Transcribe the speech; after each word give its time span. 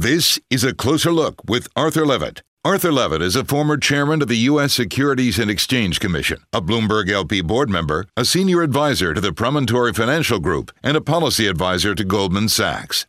This 0.00 0.38
is 0.48 0.64
a 0.64 0.72
closer 0.72 1.12
look 1.12 1.42
with 1.46 1.68
Arthur 1.76 2.06
Levitt. 2.06 2.40
Arthur 2.64 2.90
Levitt 2.90 3.20
is 3.20 3.36
a 3.36 3.44
former 3.44 3.76
chairman 3.76 4.22
of 4.22 4.28
the 4.28 4.48
U.S. 4.48 4.72
Securities 4.72 5.38
and 5.38 5.50
Exchange 5.50 6.00
Commission, 6.00 6.38
a 6.54 6.62
Bloomberg 6.62 7.10
LP 7.10 7.42
board 7.42 7.68
member, 7.68 8.06
a 8.16 8.24
senior 8.24 8.62
advisor 8.62 9.12
to 9.12 9.20
the 9.20 9.34
Promontory 9.34 9.92
Financial 9.92 10.38
Group, 10.38 10.72
and 10.82 10.96
a 10.96 11.02
policy 11.02 11.46
advisor 11.46 11.94
to 11.94 12.02
Goldman 12.02 12.48
Sachs. 12.48 13.06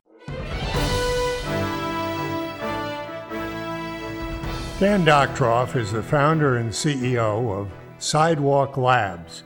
Dan 4.82 5.06
Doctoroff 5.06 5.78
is 5.78 5.94
the 5.94 6.04
founder 6.04 6.58
and 6.58 6.72
CEO 6.72 7.58
of 7.58 7.72
Sidewalk 8.00 8.76
Labs, 8.76 9.44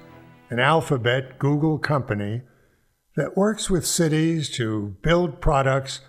an 0.49 0.59
alphabet 0.59 1.37
Google 1.37 1.77
company 1.77 2.41
that 3.15 3.37
works 3.37 3.69
with 3.69 3.85
cities 3.85 4.49
to 4.57 4.95
build 5.03 5.41
products 5.41 6.01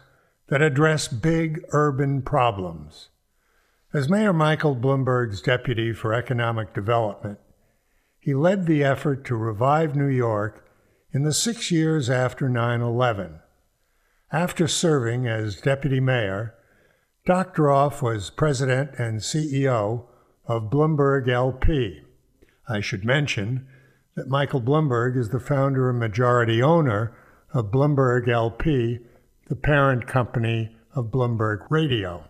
that 0.49 0.63
address 0.63 1.09
big 1.09 1.65
urban 1.71 2.23
problems. 2.23 3.09
As 3.93 4.09
Mayor 4.09 4.33
Michael 4.33 4.77
Bloomberg's 4.77 5.41
deputy 5.41 5.93
for 5.93 6.13
economic 6.13 6.75
development, 6.75 7.39
he 8.19 8.35
led 8.35 8.67
the 8.67 8.83
effort 8.85 9.25
to 9.25 9.37
revive 9.37 9.97
New 9.97 10.09
York 10.09 10.69
in 11.13 11.23
the 11.23 11.33
six 11.33 11.71
years 11.71 12.11
after 12.11 12.49
9 12.49 12.81
11. 12.81 13.41
After 14.33 14.67
serving 14.67 15.27
as 15.27 15.61
deputy 15.61 16.01
mayor, 16.01 16.55
Doctoroff 17.27 18.03
was 18.03 18.31
president 18.31 18.91
and 18.99 19.21
CEO 19.21 20.07
of 20.47 20.71
Bloomberg 20.71 21.29
LP. 21.29 22.03
I 22.69 22.81
should 22.81 23.05
mention 23.05 23.67
that 24.15 24.29
Michael 24.29 24.61
Bloomberg 24.61 25.17
is 25.17 25.31
the 25.31 25.41
founder 25.41 25.89
and 25.91 25.99
majority 25.99 26.63
owner 26.63 27.17
of 27.53 27.71
Bloomberg 27.71 28.29
LP, 28.29 28.99
the 29.49 29.57
parent 29.57 30.07
company 30.07 30.77
of 30.95 31.07
Bloomberg 31.07 31.67
Radio. 31.71 32.25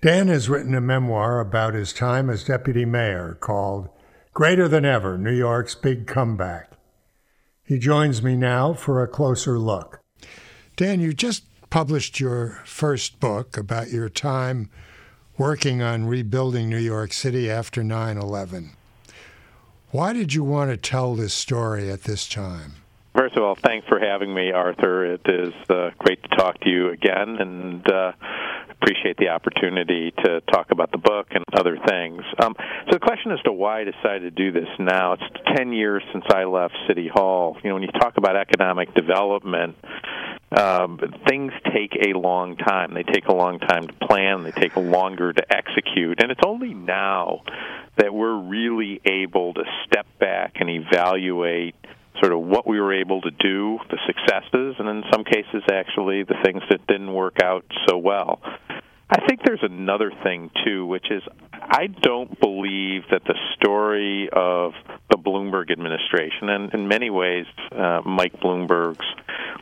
Dan 0.00 0.26
has 0.26 0.48
written 0.48 0.74
a 0.74 0.80
memoir 0.80 1.38
about 1.38 1.74
his 1.74 1.92
time 1.92 2.28
as 2.28 2.42
deputy 2.42 2.84
mayor 2.84 3.36
called 3.40 3.88
Greater 4.34 4.66
Than 4.66 4.84
Ever 4.84 5.16
New 5.16 5.34
York's 5.34 5.76
Big 5.76 6.06
Comeback. 6.06 6.72
He 7.62 7.78
joins 7.78 8.22
me 8.22 8.34
now 8.36 8.74
for 8.74 9.02
a 9.02 9.08
closer 9.08 9.58
look. 9.58 10.00
Dan, 10.76 11.00
you 11.00 11.12
just 11.12 11.44
published 11.70 12.18
your 12.18 12.60
first 12.64 13.20
book 13.20 13.56
about 13.56 13.90
your 13.90 14.08
time 14.08 14.68
working 15.38 15.80
on 15.80 16.06
rebuilding 16.06 16.68
New 16.68 16.78
York 16.78 17.12
City 17.12 17.48
after 17.48 17.84
9 17.84 18.18
11. 18.18 18.72
Why 19.90 20.12
did 20.12 20.34
you 20.34 20.42
want 20.42 20.70
to 20.70 20.76
tell 20.76 21.14
this 21.14 21.34
story 21.34 21.88
at 21.90 22.02
this 22.02 22.28
time? 22.28 22.81
First 23.14 23.36
of 23.36 23.42
all, 23.42 23.54
thanks 23.54 23.86
for 23.88 24.00
having 24.00 24.32
me, 24.32 24.52
Arthur. 24.52 25.04
It 25.04 25.20
is 25.26 25.52
uh, 25.68 25.90
great 25.98 26.22
to 26.22 26.28
talk 26.30 26.58
to 26.60 26.70
you 26.70 26.88
again, 26.88 27.36
and 27.40 27.92
uh, 27.92 28.12
appreciate 28.70 29.18
the 29.18 29.28
opportunity 29.28 30.14
to 30.24 30.40
talk 30.50 30.70
about 30.70 30.92
the 30.92 30.98
book 30.98 31.26
and 31.32 31.44
other 31.52 31.76
things. 31.86 32.22
Um, 32.42 32.54
so 32.86 32.92
the 32.92 32.98
question 32.98 33.30
as 33.32 33.40
to 33.42 33.52
why 33.52 33.82
I 33.82 33.84
decided 33.84 34.22
to 34.22 34.30
do 34.30 34.50
this 34.50 34.68
now, 34.78 35.12
it's 35.12 35.22
10 35.56 35.74
years 35.74 36.02
since 36.10 36.24
I 36.32 36.44
left 36.44 36.74
City 36.88 37.06
Hall. 37.06 37.58
You 37.62 37.68
know, 37.68 37.74
when 37.74 37.82
you 37.82 37.90
talk 38.00 38.16
about 38.16 38.34
economic 38.34 38.94
development, 38.94 39.76
um, 40.56 40.98
things 41.28 41.52
take 41.72 41.92
a 42.06 42.18
long 42.18 42.56
time. 42.56 42.94
They 42.94 43.02
take 43.02 43.26
a 43.26 43.34
long 43.34 43.58
time 43.58 43.88
to 43.88 43.92
plan. 44.06 44.42
They 44.42 44.52
take 44.52 44.74
longer 44.74 45.34
to 45.34 45.42
execute, 45.54 46.22
and 46.22 46.30
it's 46.30 46.40
only 46.46 46.72
now 46.72 47.42
that 47.96 48.14
we're 48.14 48.38
really 48.38 49.02
able 49.04 49.52
to 49.52 49.64
step 49.86 50.06
back 50.18 50.54
and 50.60 50.70
evaluate 50.70 51.74
sort 52.20 52.32
of 52.32 52.40
what 52.40 52.66
we 52.66 52.80
were 52.80 52.92
able 52.92 53.20
to 53.22 53.30
do, 53.30 53.78
the 53.90 53.98
successes, 54.06 54.76
and 54.78 54.88
in 54.88 55.02
some 55.12 55.24
cases, 55.24 55.62
actually, 55.70 56.24
the 56.24 56.36
things 56.44 56.62
that 56.70 56.86
didn't 56.86 57.12
work 57.12 57.42
out 57.42 57.64
so 57.88 57.96
well. 57.96 58.40
I 59.14 59.26
think 59.26 59.40
there's 59.44 59.62
another 59.62 60.10
thing 60.22 60.50
too, 60.64 60.86
which 60.86 61.10
is 61.10 61.22
I 61.52 61.86
don't 61.86 62.40
believe 62.40 63.02
that 63.10 63.22
the 63.24 63.34
story 63.56 64.30
of 64.32 64.72
the 65.10 65.18
Bloomberg 65.18 65.70
administration, 65.70 66.48
and 66.48 66.72
in 66.72 66.88
many 66.88 67.10
ways 67.10 67.44
uh, 67.72 68.00
Mike 68.06 68.40
Bloomberg's 68.40 69.04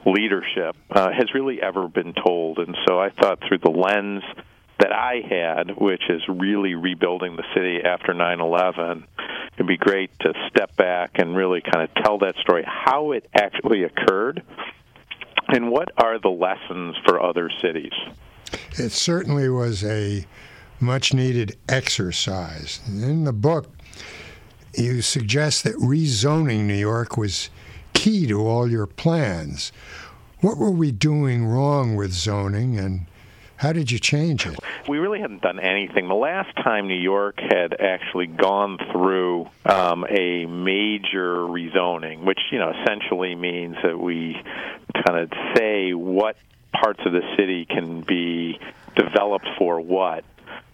leadership, 0.07 0.77
uh, 0.91 1.11
has 1.11 1.35
really 1.35 1.61
ever 1.61 1.89
been 1.89 2.15
told. 2.15 2.59
And 2.59 2.77
so 2.87 3.01
I 3.01 3.11
thought 3.11 3.41
through 3.49 3.59
the 3.59 3.71
lens 3.71 4.23
that 4.81 4.93
I 4.93 5.23
had, 5.29 5.77
which 5.77 6.03
is 6.09 6.23
really 6.29 6.75
rebuilding 6.75 7.37
the 7.37 7.45
city 7.55 7.81
after 7.85 8.13
9 8.15 8.41
11, 8.41 9.05
it'd 9.55 9.67
be 9.67 9.77
great 9.77 10.11
to 10.21 10.33
step 10.49 10.75
back 10.77 11.13
and 11.15 11.37
really 11.37 11.61
kind 11.61 11.89
of 11.89 12.03
tell 12.03 12.19
that 12.19 12.35
story, 12.37 12.65
how 12.67 13.13
it 13.13 13.29
actually 13.35 13.85
occurred, 13.85 14.43
and 15.49 15.71
what 15.71 15.89
are 16.03 16.19
the 16.19 16.29
lessons 16.29 16.97
for 17.05 17.23
other 17.23 17.51
cities. 17.61 17.93
It 18.79 18.91
certainly 18.91 19.49
was 19.49 19.85
a 19.85 20.27
much 20.81 21.13
needed 21.13 21.57
exercise. 21.69 22.81
In 22.87 23.25
the 23.25 23.33
book, 23.33 23.69
you 24.75 25.03
suggest 25.03 25.65
that 25.65 25.75
rezoning 25.75 26.65
New 26.65 26.75
York 26.75 27.17
was 27.17 27.51
key 27.93 28.27
to 28.29 28.47
all 28.47 28.71
your 28.71 28.87
plans. 28.87 29.73
What 30.41 30.57
were 30.57 30.71
we 30.71 30.91
doing 30.91 31.45
wrong 31.45 31.97
with 31.97 32.13
zoning 32.13 32.79
and 32.79 33.07
how 33.61 33.75
did 33.75 33.91
you 33.91 33.99
change 33.99 34.47
it? 34.47 34.59
We 34.89 34.97
really 34.97 35.21
hadn't 35.21 35.43
done 35.43 35.61
anything. 35.61 36.09
The 36.09 36.15
last 36.15 36.57
time 36.57 36.89
New 36.89 36.95
York 36.95 37.39
had 37.39 37.79
actually 37.79 38.27
gone 38.27 38.79
through 38.91 39.51
um, 39.67 40.07
a 40.09 40.47
major 40.47 41.41
rezoning, 41.43 42.25
which 42.25 42.41
you 42.51 42.59
know 42.59 42.73
essentially 42.81 43.35
means 43.35 43.77
that 43.83 44.01
we 44.01 44.35
kind 45.07 45.19
of 45.19 45.31
say 45.55 45.93
what 45.93 46.37
parts 46.73 47.01
of 47.05 47.13
the 47.13 47.21
city 47.37 47.67
can 47.67 48.01
be 48.01 48.59
developed 48.97 49.49
for 49.59 49.79
what, 49.79 50.25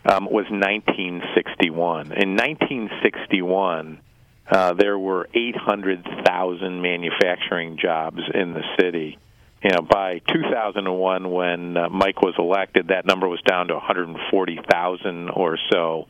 um, 0.04 0.26
was 0.26 0.46
1961. 0.48 2.12
In 2.12 2.36
1961. 2.36 4.00
Uh, 4.48 4.74
there 4.74 4.96
were 4.96 5.28
800,000 5.34 6.80
manufacturing 6.80 7.76
jobs 7.78 8.20
in 8.32 8.54
the 8.54 8.62
city 8.78 9.18
you 9.62 9.70
know, 9.70 9.80
by 9.80 10.20
2001, 10.32 11.30
when 11.30 11.76
uh, 11.76 11.88
Mike 11.88 12.20
was 12.20 12.34
elected, 12.38 12.88
that 12.88 13.06
number 13.06 13.26
was 13.26 13.40
down 13.46 13.68
to 13.68 13.74
140,000 13.74 15.30
or 15.30 15.58
so. 15.72 16.06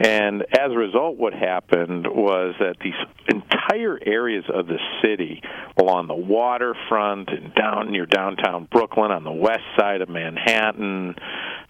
And 0.00 0.42
as 0.42 0.72
a 0.72 0.76
result, 0.76 1.16
what 1.16 1.32
happened 1.32 2.06
was 2.06 2.54
that 2.58 2.76
these 2.82 2.94
entire 3.28 3.98
areas 4.04 4.44
of 4.52 4.66
the 4.66 4.78
city, 5.02 5.42
along 5.76 6.08
the 6.08 6.14
waterfront 6.14 7.28
and 7.28 7.54
down 7.54 7.92
near 7.92 8.06
downtown 8.06 8.66
Brooklyn, 8.70 9.12
on 9.12 9.22
the 9.22 9.32
west 9.32 9.62
side 9.78 10.00
of 10.00 10.08
Manhattan, 10.08 11.14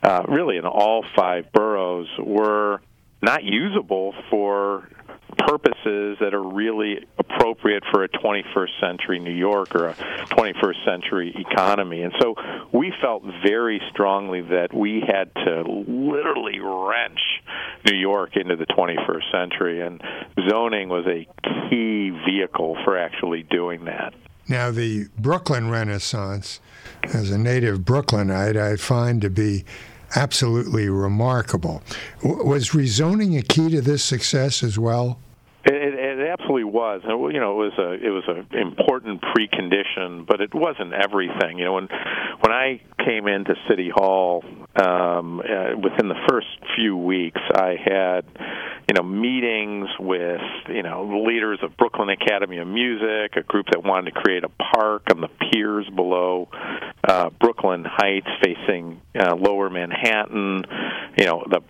uh, 0.02 0.22
really 0.28 0.56
in 0.56 0.64
all 0.64 1.04
five 1.14 1.52
boroughs, 1.52 2.08
were 2.18 2.80
not 3.20 3.44
usable 3.44 4.14
for 4.30 4.88
purposes 5.38 6.18
that 6.20 6.34
are 6.34 6.42
really 6.42 7.06
appropriate 7.18 7.82
for 7.90 8.04
a 8.04 8.08
21st 8.08 8.80
century 8.80 9.18
New 9.18 9.34
York 9.34 9.74
or 9.74 9.88
a 9.88 9.94
21st 9.94 10.84
century 10.84 11.34
economy. 11.36 12.02
And 12.02 12.12
so 12.20 12.34
we 12.72 12.92
felt 13.00 13.22
very 13.44 13.80
strongly 13.90 14.42
that 14.42 14.74
we 14.74 15.02
had 15.06 15.34
to 15.44 15.62
literally 15.86 16.58
wrench 16.60 17.20
New 17.90 17.96
York 17.96 18.36
into 18.36 18.56
the 18.56 18.66
21st 18.66 19.30
century, 19.32 19.80
and 19.80 20.00
zoning 20.48 20.88
was 20.88 21.06
a 21.06 21.26
key 21.68 22.10
vehicle 22.26 22.76
for 22.84 22.96
actually 22.96 23.42
doing 23.42 23.84
that. 23.86 24.14
Now, 24.48 24.70
the 24.70 25.06
Brooklyn 25.18 25.70
Renaissance, 25.70 26.60
as 27.02 27.30
a 27.30 27.38
native 27.38 27.84
Brooklynite, 27.84 28.56
I 28.56 28.76
find 28.76 29.20
to 29.22 29.30
be 29.30 29.64
absolutely 30.14 30.88
remarkable. 30.88 31.82
Was 32.22 32.70
rezoning 32.70 33.38
a 33.38 33.42
key 33.42 33.70
to 33.70 33.80
this 33.80 34.04
success 34.04 34.62
as 34.62 34.78
well? 34.78 35.18
It, 35.64 35.74
it, 35.74 36.12
absolutely 36.32 36.64
was. 36.64 37.02
You 37.04 37.40
know, 37.40 37.62
it 37.62 37.70
was 37.70 37.78
a 37.78 37.92
it 37.92 38.10
was 38.10 38.24
an 38.26 38.58
important 38.58 39.22
precondition, 39.22 40.26
but 40.26 40.40
it 40.40 40.54
wasn't 40.54 40.92
everything. 40.92 41.58
You 41.58 41.66
know, 41.66 41.74
when 41.74 41.88
when 42.40 42.52
I 42.52 42.80
came 43.04 43.28
into 43.28 43.54
City 43.68 43.90
Hall 43.94 44.44
um, 44.76 45.40
uh, 45.40 45.76
within 45.76 46.08
the 46.08 46.18
first 46.28 46.48
few 46.76 46.96
weeks, 46.96 47.40
I 47.54 47.76
had 47.82 48.24
you 48.92 49.00
know 49.00 49.08
meetings 49.08 49.88
with 49.98 50.42
you 50.68 50.82
know 50.82 51.24
leaders 51.26 51.58
of 51.62 51.74
Brooklyn 51.78 52.10
Academy 52.10 52.58
of 52.58 52.68
Music, 52.68 53.34
a 53.36 53.42
group 53.42 53.64
that 53.72 53.82
wanted 53.82 54.12
to 54.12 54.20
create 54.20 54.44
a 54.44 54.50
park 54.50 55.04
on 55.10 55.22
the 55.22 55.28
piers 55.28 55.88
below 55.96 56.48
uh, 57.08 57.30
Brooklyn 57.40 57.86
Heights, 57.88 58.28
facing 58.44 59.00
uh, 59.18 59.34
Lower 59.34 59.70
Manhattan. 59.70 60.64
You 61.16 61.24
know, 61.24 61.42
the 61.48 61.62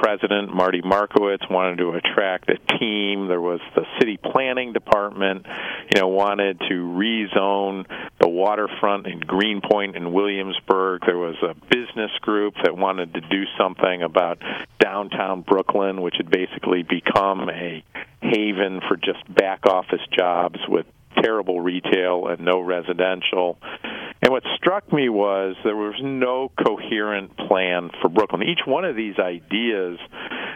president 0.00 0.54
Marty 0.54 0.82
Markowitz 0.82 1.44
wanted 1.50 1.78
to 1.78 1.92
attract 1.92 2.50
a 2.50 2.58
team. 2.78 3.28
There 3.28 3.40
was 3.40 3.60
the 3.74 3.84
city 3.98 4.16
planning 4.16 4.72
department, 4.72 5.46
you 5.94 6.00
know, 6.00 6.08
wanted 6.08 6.58
to 6.60 6.74
rezone 6.74 7.86
the 8.20 8.28
waterfront 8.28 9.06
in 9.06 9.20
Greenpoint 9.20 9.96
and 9.96 10.12
Williamsburg. 10.12 11.02
There 11.06 11.18
was 11.18 11.36
a 11.42 11.54
business 11.54 12.10
group 12.20 12.54
that 12.62 12.76
wanted 12.76 13.14
to 13.14 13.20
do 13.20 13.44
something 13.58 14.02
about 14.02 14.40
downtown 14.80 15.42
Brooklyn, 15.42 16.02
which 16.02 16.14
had 16.16 16.30
basically 16.30 16.82
become 16.82 17.48
a 17.48 17.84
haven 18.20 18.80
for 18.88 18.96
just 18.96 19.22
back 19.32 19.66
office 19.66 20.00
jobs 20.16 20.58
with 20.68 20.86
terrible 21.22 21.60
retail 21.60 22.28
and 22.28 22.40
no 22.40 22.60
residential. 22.60 23.58
And 24.22 24.32
what 24.32 24.42
struck 24.56 24.90
me 24.92 25.08
was 25.08 25.56
there 25.62 25.76
was 25.76 25.94
no 26.02 26.50
coherent 26.64 27.36
plan 27.36 27.90
for 28.00 28.08
Brooklyn. 28.08 28.42
Each 28.42 28.64
one 28.64 28.84
of 28.84 28.96
these 28.96 29.18
ideas, 29.18 29.98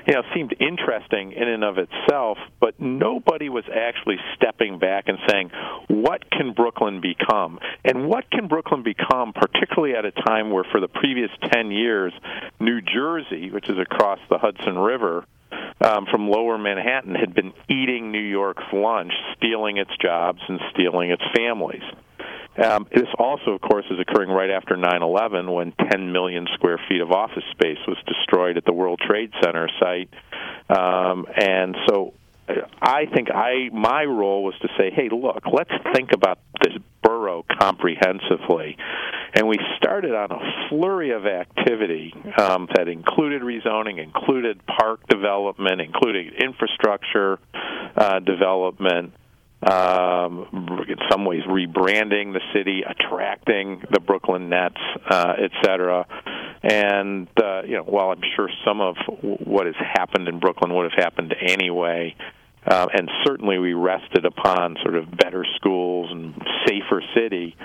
you 0.06 0.14
know, 0.14 0.22
seemed 0.34 0.54
interesting 0.58 1.32
in 1.32 1.46
and 1.46 1.62
of 1.62 1.76
itself, 1.78 2.38
but 2.58 2.80
nobody 2.80 3.48
was 3.48 3.64
actually 3.72 4.16
stepping 4.34 4.78
back 4.78 5.04
and 5.08 5.18
saying, 5.28 5.50
what 5.88 6.30
can 6.30 6.52
Brooklyn 6.52 7.00
become? 7.00 7.58
And 7.84 8.08
what 8.08 8.30
can 8.30 8.48
Brooklyn 8.48 8.82
become, 8.82 9.34
particularly 9.34 9.94
at 9.94 10.04
a 10.06 10.12
time 10.12 10.50
where 10.50 10.64
for 10.64 10.80
the 10.80 10.88
previous 10.88 11.30
10 11.52 11.70
years, 11.70 12.12
New 12.58 12.80
Jersey, 12.80 13.50
which 13.50 13.68
is 13.68 13.78
across 13.78 14.18
the 14.30 14.38
Hudson 14.38 14.78
River, 14.78 15.26
um, 15.80 16.06
from 16.10 16.28
lower 16.28 16.58
Manhattan 16.58 17.14
had 17.14 17.34
been 17.34 17.52
eating 17.68 18.12
New 18.12 18.18
York's 18.18 18.64
lunch, 18.72 19.12
stealing 19.36 19.78
its 19.78 19.90
jobs 20.00 20.40
and 20.48 20.60
stealing 20.72 21.10
its 21.10 21.22
families. 21.34 21.82
Um, 22.62 22.86
this 22.94 23.06
also, 23.18 23.52
of 23.52 23.60
course, 23.60 23.86
is 23.90 23.98
occurring 23.98 24.28
right 24.28 24.50
after 24.50 24.76
9/11, 24.76 25.52
when 25.52 25.72
10 25.90 26.12
million 26.12 26.46
square 26.54 26.78
feet 26.88 27.00
of 27.00 27.10
office 27.12 27.44
space 27.52 27.78
was 27.86 27.96
destroyed 28.06 28.56
at 28.56 28.64
the 28.64 28.72
World 28.72 29.00
Trade 29.00 29.32
Center 29.42 29.68
site, 29.80 30.10
um, 30.68 31.26
and 31.34 31.76
so 31.88 32.12
I 32.80 33.06
think 33.06 33.30
I 33.30 33.68
my 33.72 34.04
role 34.04 34.44
was 34.44 34.54
to 34.62 34.68
say, 34.78 34.90
hey, 34.90 35.08
look, 35.10 35.42
let's 35.52 35.70
think 35.94 36.12
about 36.12 36.38
this 36.62 36.74
borough 37.02 37.44
comprehensively, 37.58 38.76
and 39.34 39.48
we 39.48 39.56
started 39.76 40.14
on 40.14 40.30
a 40.30 40.68
flurry 40.68 41.10
of 41.10 41.26
activity 41.26 42.14
um, 42.38 42.68
that 42.74 42.88
included 42.88 43.42
rezoning, 43.42 44.02
included 44.02 44.60
park 44.66 45.06
development, 45.08 45.80
included 45.80 46.34
infrastructure 46.42 47.38
uh, 47.96 48.20
development. 48.20 49.14
Um, 49.62 50.46
in 50.88 50.96
some 51.10 51.26
ways, 51.26 51.42
rebranding 51.46 52.32
the 52.32 52.40
city, 52.54 52.82
attracting 52.82 53.82
the 53.90 54.00
Brooklyn 54.00 54.48
Nets, 54.48 54.80
uh, 55.06 55.34
et 55.36 55.50
cetera. 55.62 56.06
And 56.62 57.28
uh, 57.36 57.64
you 57.66 57.76
know, 57.76 57.82
while 57.82 58.10
I'm 58.10 58.22
sure 58.36 58.48
some 58.64 58.80
of 58.80 58.96
what 59.20 59.66
has 59.66 59.74
happened 59.76 60.28
in 60.28 60.40
Brooklyn 60.40 60.74
would 60.74 60.90
have 60.90 61.04
happened 61.04 61.34
anyway, 61.46 62.16
uh, 62.66 62.86
and 62.92 63.10
certainly 63.24 63.58
we 63.58 63.72
rested 63.72 64.24
upon 64.24 64.76
sort 64.82 64.96
of 64.96 65.10
better 65.16 65.44
schools 65.56 66.10
and 66.10 66.34
safer 66.66 67.02
city. 67.14 67.56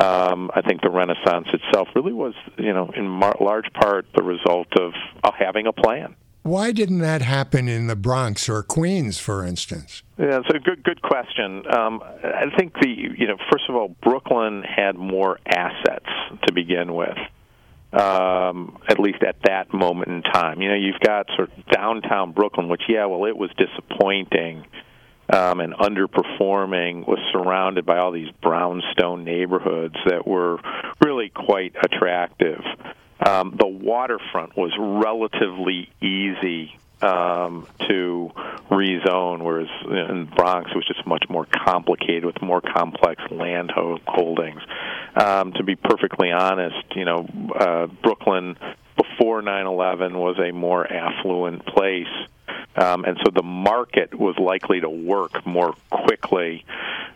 Um, 0.00 0.50
I 0.54 0.62
think 0.62 0.82
the 0.82 0.90
Renaissance 0.90 1.48
itself 1.52 1.88
really 1.94 2.12
was, 2.12 2.34
you 2.56 2.72
know, 2.72 2.90
in 2.94 3.08
mar- 3.08 3.36
large 3.40 3.72
part 3.72 4.06
the 4.14 4.22
result 4.22 4.68
of, 4.78 4.92
of 5.24 5.34
having 5.38 5.66
a 5.66 5.72
plan. 5.72 6.14
Why 6.42 6.72
didn't 6.72 7.00
that 7.00 7.20
happen 7.20 7.68
in 7.68 7.88
the 7.88 7.96
Bronx 7.96 8.48
or 8.48 8.62
Queens, 8.62 9.18
for 9.18 9.44
instance? 9.44 10.02
Yeah, 10.18 10.38
it's 10.38 10.48
a 10.54 10.58
good 10.58 10.82
good 10.82 11.02
question. 11.02 11.64
Um, 11.70 12.00
I 12.24 12.46
think 12.56 12.72
the 12.80 12.88
you 12.88 13.26
know 13.26 13.36
first 13.50 13.64
of 13.68 13.74
all, 13.74 13.88
Brooklyn 14.02 14.62
had 14.62 14.96
more 14.96 15.38
assets 15.46 16.08
to 16.46 16.52
begin 16.54 16.94
with 16.94 17.18
um, 17.92 18.78
at 18.88 18.98
least 18.98 19.22
at 19.22 19.36
that 19.44 19.72
moment 19.72 20.08
in 20.08 20.22
time. 20.22 20.60
You 20.60 20.68
know, 20.68 20.74
you've 20.74 21.00
got 21.00 21.26
sort 21.36 21.50
of 21.56 21.66
downtown 21.66 22.32
Brooklyn, 22.32 22.68
which, 22.68 22.82
yeah, 22.88 23.06
well, 23.06 23.24
it 23.24 23.36
was 23.36 23.50
disappointing 23.56 24.64
um, 25.32 25.60
and 25.60 25.74
underperforming, 25.74 27.06
was 27.06 27.18
surrounded 27.32 27.84
by 27.84 27.98
all 27.98 28.12
these 28.12 28.30
brownstone 28.42 29.24
neighborhoods 29.24 29.96
that 30.06 30.26
were 30.26 30.58
really 31.04 31.30
quite 31.30 31.74
attractive. 31.82 32.60
Um, 33.26 33.56
the 33.58 33.66
waterfront 33.66 34.56
was 34.56 34.72
relatively 34.78 35.90
easy 36.00 36.78
um, 37.02 37.66
to 37.88 38.30
rezone, 38.70 39.42
whereas 39.42 39.68
in 39.84 40.30
Bronx 40.34 40.70
it 40.70 40.76
was 40.76 40.86
just 40.86 41.06
much 41.06 41.24
more 41.28 41.46
complicated 41.46 42.24
with 42.24 42.40
more 42.42 42.60
complex 42.60 43.22
land 43.30 43.72
holdings. 44.06 44.60
Um, 45.14 45.52
to 45.52 45.64
be 45.64 45.76
perfectly 45.76 46.30
honest, 46.30 46.76
you 46.94 47.04
know, 47.04 47.26
uh, 47.58 47.86
Brooklyn 48.02 48.56
before 48.96 49.42
9/11 49.42 50.14
was 50.14 50.38
a 50.38 50.52
more 50.52 50.90
affluent 50.90 51.64
place 51.66 52.06
um, 52.78 53.04
and 53.04 53.18
so 53.24 53.30
the 53.34 53.42
market 53.42 54.14
was 54.14 54.38
likely 54.38 54.80
to 54.80 54.88
work 54.88 55.44
more 55.44 55.74
quickly 55.90 56.64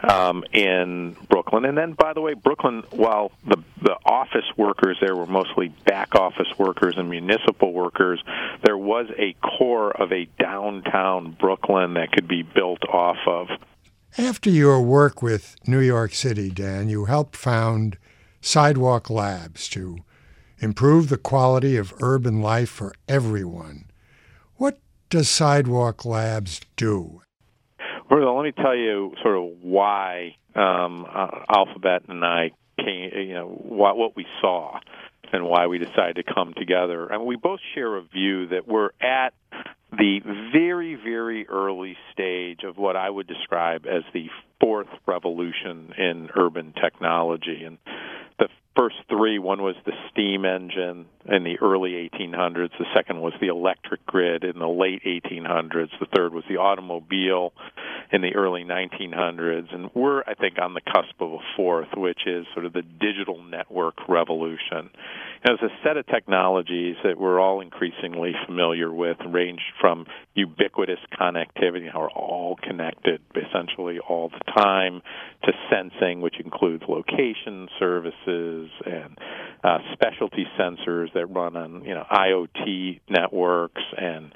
um, 0.08 0.44
in 0.52 1.16
Brooklyn. 1.28 1.64
And 1.64 1.78
then, 1.78 1.92
by 1.92 2.12
the 2.12 2.20
way, 2.20 2.34
Brooklyn, 2.34 2.82
while 2.90 3.30
the 3.46 3.62
the 3.80 3.96
office 4.04 4.44
workers 4.56 4.98
there 5.00 5.14
were 5.14 5.26
mostly 5.26 5.68
back 5.68 6.14
office 6.14 6.48
workers 6.58 6.94
and 6.96 7.08
municipal 7.08 7.72
workers, 7.72 8.22
there 8.64 8.76
was 8.76 9.06
a 9.18 9.34
core 9.34 9.90
of 9.92 10.12
a 10.12 10.26
downtown 10.38 11.32
Brooklyn 11.32 11.94
that 11.94 12.12
could 12.12 12.26
be 12.26 12.42
built 12.42 12.84
off 12.88 13.18
of. 13.26 13.48
After 14.18 14.50
your 14.50 14.82
work 14.82 15.22
with 15.22 15.56
New 15.66 15.80
York 15.80 16.12
City, 16.14 16.50
Dan, 16.50 16.88
you 16.88 17.06
helped 17.06 17.36
found 17.36 17.96
Sidewalk 18.40 19.08
Labs 19.08 19.68
to 19.68 19.98
improve 20.58 21.08
the 21.08 21.16
quality 21.16 21.76
of 21.76 21.94
urban 22.00 22.40
life 22.42 22.68
for 22.68 22.92
everyone. 23.08 23.86
What 24.56 24.78
does 25.12 25.28
Sidewalk 25.28 26.06
Labs 26.06 26.62
do? 26.74 27.20
Well, 28.10 28.34
let 28.34 28.44
me 28.44 28.52
tell 28.52 28.74
you 28.74 29.12
sort 29.22 29.36
of 29.36 29.58
why 29.60 30.36
um, 30.54 31.04
uh, 31.04 31.28
Alphabet 31.54 32.04
and 32.08 32.24
I 32.24 32.52
came, 32.78 33.10
you 33.14 33.34
know, 33.34 33.46
what, 33.46 33.98
what 33.98 34.16
we 34.16 34.24
saw 34.40 34.80
and 35.30 35.44
why 35.44 35.66
we 35.66 35.76
decided 35.76 36.16
to 36.16 36.34
come 36.34 36.54
together. 36.56 37.08
And 37.08 37.26
we 37.26 37.36
both 37.36 37.60
share 37.74 37.94
a 37.96 38.02
view 38.02 38.48
that 38.48 38.66
we're 38.66 38.92
at 39.02 39.34
the 39.90 40.20
very, 40.50 40.94
very 40.94 41.46
early 41.46 41.94
stage 42.14 42.60
of 42.64 42.78
what 42.78 42.96
I 42.96 43.10
would 43.10 43.26
describe 43.26 43.84
as 43.84 44.04
the 44.14 44.28
fourth 44.60 44.88
revolution 45.06 45.92
in 45.98 46.30
urban 46.34 46.72
technology. 46.82 47.64
And 47.66 47.76
first 48.76 48.96
three 49.08 49.38
one 49.38 49.62
was 49.62 49.76
the 49.84 49.92
steam 50.10 50.44
engine 50.44 51.06
in 51.26 51.44
the 51.44 51.58
early 51.60 52.10
1800s, 52.12 52.70
the 52.78 52.86
second 52.94 53.20
was 53.20 53.32
the 53.40 53.48
electric 53.48 54.04
grid 54.06 54.44
in 54.44 54.58
the 54.58 54.69
late 54.69 55.02
1800s, 55.04 55.90
the 56.00 56.06
third 56.14 56.32
was 56.32 56.44
the 56.48 56.56
automobile 56.56 57.52
in 58.12 58.22
the 58.22 58.34
early 58.34 58.64
1900s, 58.64 59.72
and 59.72 59.90
we're, 59.94 60.22
I 60.22 60.34
think, 60.34 60.58
on 60.60 60.74
the 60.74 60.80
cusp 60.80 61.20
of 61.20 61.32
a 61.32 61.38
fourth, 61.56 61.88
which 61.96 62.26
is 62.26 62.46
sort 62.52 62.66
of 62.66 62.72
the 62.72 62.82
digital 62.82 63.42
network 63.42 64.08
revolution. 64.08 64.90
And 65.44 65.58
it's 65.58 65.62
a 65.62 65.86
set 65.86 65.96
of 65.96 66.06
technologies 66.06 66.96
that 67.04 67.19
we're 67.19 67.40
all 67.40 67.60
increasingly 67.60 68.32
familiar 68.46 68.92
with, 68.92 69.16
range 69.26 69.60
from 69.80 70.06
ubiquitous 70.34 70.98
connectivity, 71.19 71.90
how 71.90 72.00
we're 72.00 72.10
all 72.10 72.56
connected 72.62 73.20
essentially 73.34 73.98
all 73.98 74.28
the 74.28 74.52
time, 74.52 75.02
to 75.44 75.52
sensing, 75.70 76.20
which 76.20 76.36
includes 76.38 76.84
location 76.88 77.69
services 77.78 78.61
and 78.84 79.18
uh, 79.64 79.78
specialty 79.92 80.46
sensors 80.58 81.12
that 81.14 81.26
run 81.26 81.56
on 81.56 81.84
you 81.84 81.94
know 81.94 82.04
IoT 82.10 83.00
networks 83.08 83.82
and 83.96 84.32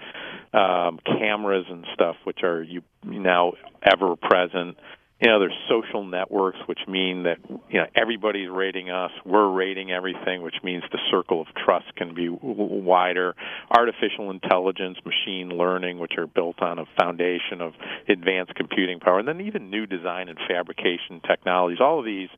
um, 0.53 0.99
cameras 1.05 1.67
and 1.69 1.87
stuff, 1.95 2.17
which 2.25 2.43
are 2.43 2.63
you 2.63 2.83
now 3.05 3.53
ever 3.83 4.17
present 4.17 4.77
you 5.21 5.31
know, 5.31 5.41
there's 5.41 5.57
social 5.67 6.05
networks, 6.05 6.59
which 6.67 6.81
mean 6.87 7.23
that 7.23 7.39
you 7.71 7.81
know 7.81 7.87
everybody's 7.95 8.51
rating 8.51 8.91
us. 8.91 9.11
We're 9.25 9.49
rating 9.51 9.91
everything, 9.91 10.43
which 10.43 10.57
means 10.63 10.83
the 10.93 10.99
circle 11.11 11.41
of 11.41 11.47
trust 11.65 11.87
can 11.97 12.15
be 12.15 12.29
wider. 12.29 13.35
Artificial 13.71 14.31
intelligence, 14.31 14.99
machine 15.07 15.49
learning, 15.49 15.99
which 15.99 16.13
are 16.19 16.27
built 16.27 16.61
on 16.61 16.79
a 16.79 16.85
foundation 17.01 17.63
of 17.63 17.73
advanced 18.11 18.55
computing 18.57 19.01
power, 19.01 19.19
and 19.19 19.27
then 19.27 19.41
even 19.41 19.71
new 19.71 19.87
design 19.87 20.29
and 20.29 20.39
fabrication 20.47 21.23
technologies. 21.27 21.79
All 21.81 22.01
of 22.01 22.05
these 22.05 22.29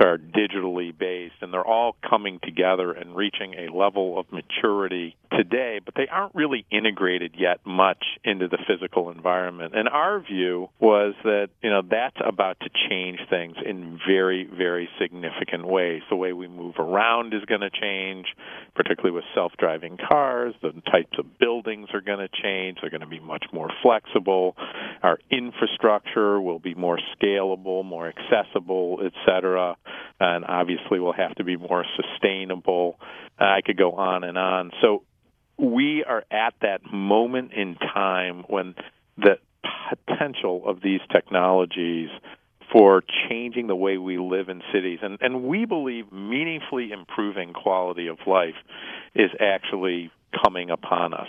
are 0.00 0.16
digitally 0.16 0.96
based, 0.96 1.34
and 1.42 1.52
they're 1.52 1.66
all 1.66 1.96
coming 2.08 2.40
together 2.42 2.92
and 2.92 3.14
reaching 3.14 3.54
a 3.54 3.76
level 3.76 4.18
of 4.18 4.26
maturity 4.32 5.16
today, 5.36 5.80
but 5.84 5.94
they 5.94 6.08
aren't 6.10 6.34
really 6.34 6.64
integrated 6.70 7.34
yet 7.38 7.60
much 7.66 8.02
into 8.24 8.48
the 8.48 8.58
physical 8.66 9.10
environment. 9.10 9.74
And 9.76 9.88
our 9.88 10.20
view 10.20 10.68
was 10.80 11.14
that 11.24 11.48
you 11.62 11.68
know 11.68 11.82
that's 11.82 12.16
about 12.26 12.58
to 12.60 12.70
change 12.88 13.18
things 13.28 13.56
in 13.64 13.98
very, 14.06 14.44
very 14.44 14.88
significant 15.00 15.66
ways. 15.66 16.02
The 16.10 16.16
way 16.16 16.32
we 16.32 16.48
move 16.48 16.74
around 16.78 17.34
is 17.34 17.44
going 17.46 17.60
to 17.60 17.70
change, 17.70 18.26
particularly 18.74 19.14
with 19.14 19.24
self 19.34 19.52
driving 19.58 19.98
cars. 20.08 20.54
The 20.62 20.72
types 20.90 21.18
of 21.18 21.38
buildings 21.38 21.88
are 21.92 22.00
going 22.00 22.18
to 22.18 22.28
change. 22.42 22.78
They're 22.80 22.90
going 22.90 23.02
to 23.02 23.06
be 23.06 23.20
much 23.20 23.44
more 23.52 23.68
flexible. 23.82 24.56
Our 25.02 25.18
infrastructure 25.30 26.40
will 26.40 26.58
be 26.58 26.74
more 26.74 26.98
scalable, 27.16 27.84
more 27.84 28.08
accessible, 28.08 29.00
et 29.04 29.12
cetera. 29.26 29.76
And 30.20 30.44
obviously, 30.44 31.00
we'll 31.00 31.12
have 31.12 31.34
to 31.36 31.44
be 31.44 31.56
more 31.56 31.84
sustainable. 31.96 32.98
I 33.38 33.60
could 33.64 33.76
go 33.76 33.92
on 33.92 34.24
and 34.24 34.38
on. 34.38 34.70
So, 34.80 35.02
we 35.58 36.04
are 36.04 36.24
at 36.30 36.54
that 36.62 36.80
moment 36.92 37.52
in 37.52 37.76
time 37.76 38.44
when 38.48 38.74
the 39.16 39.36
potential 40.06 40.62
of 40.66 40.80
these 40.82 41.00
technologies 41.12 42.08
for 42.72 43.02
changing 43.28 43.66
the 43.66 43.76
way 43.76 43.98
we 43.98 44.18
live 44.18 44.48
in 44.48 44.62
cities. 44.72 45.00
And, 45.02 45.18
and 45.20 45.44
we 45.44 45.66
believe 45.66 46.10
meaningfully 46.10 46.90
improving 46.90 47.52
quality 47.52 48.06
of 48.06 48.18
life 48.26 48.54
is 49.14 49.30
actually 49.38 50.10
coming 50.42 50.70
upon 50.70 51.12
us. 51.12 51.28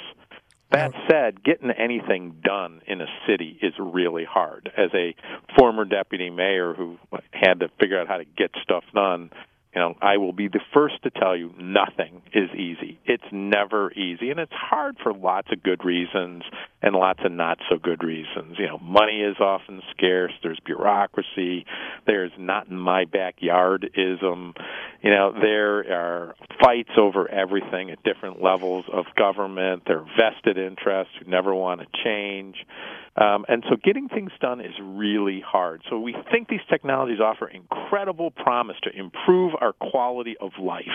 That 0.72 0.94
said, 1.08 1.44
getting 1.44 1.70
anything 1.70 2.38
done 2.44 2.82
in 2.88 3.00
a 3.00 3.06
city 3.28 3.60
is 3.62 3.74
really 3.78 4.26
hard. 4.26 4.72
As 4.76 4.90
a 4.96 5.14
former 5.56 5.86
deputy 5.86 6.32
mayor 6.32 6.74
who 6.74 6.98
had 7.32 7.60
to 7.60 7.70
figure 7.80 8.00
out 8.00 8.08
how 8.08 8.18
to 8.18 8.26
get 8.26 8.52
stuff 8.64 8.84
done, 8.96 9.30
you 9.76 9.82
know, 9.82 9.96
I 10.02 10.18
will 10.18 10.34
be 10.34 10.48
the 10.48 10.60
first 10.74 11.02
to 11.04 11.10
tell 11.10 11.36
you 11.36 11.52
nothing 11.58 12.22
is 12.32 12.50
easy. 12.52 13.00
It's 13.06 13.24
never 13.32 13.92
easy, 13.94 14.30
and 14.30 14.40
it's 14.40 14.54
hard 14.54 14.98
for 15.02 15.14
lots 15.14 15.48
of 15.52 15.64
good 15.64 15.84
reasons 15.84 16.44
and 16.82 16.96
lots 16.96 17.22
of 17.26 17.32
not 17.32 17.58
so 17.70 17.78
good 17.78 18.04
reasons. 18.04 18.58
You 18.60 18.68
know, 18.68 18.78
money 18.78 19.22
is 19.22 19.38
often 19.40 19.82
scarce. 19.92 20.32
There's 20.44 20.60
bureaucracy. 20.64 21.66
There's 22.06 22.32
not 22.38 22.68
in 22.68 22.78
my 22.78 23.06
backyard 23.06 23.90
ism. 23.96 24.54
You 25.02 25.10
know, 25.10 25.34
there 25.34 25.80
are 25.92 26.36
fights 26.62 26.92
over 26.98 27.28
everything 27.28 27.90
at 27.90 28.04
different 28.04 28.44
levels 28.44 28.86
of 28.92 29.06
government. 29.18 29.84
There 29.88 30.00
are 30.00 30.08
vested 30.16 30.58
interests 30.58 31.14
who 31.20 31.30
never 31.30 31.54
want 31.54 31.82
to 31.82 31.88
change. 32.04 32.58
Um, 33.16 33.46
and 33.48 33.64
so 33.70 33.76
getting 33.84 34.10
things 34.10 34.32
done 34.42 34.60
is 34.60 34.74
really 34.82 35.44
hard. 35.46 35.84
So 35.90 36.00
we 36.00 36.16
think 36.32 36.48
these 36.48 36.66
technologies 36.70 37.20
offer 37.20 37.48
incredible 37.48 38.32
promise 38.32 38.78
to 38.84 38.90
improve 38.90 39.54
our 39.60 39.74
quality 39.74 40.36
of 40.42 40.52
life, 40.60 40.86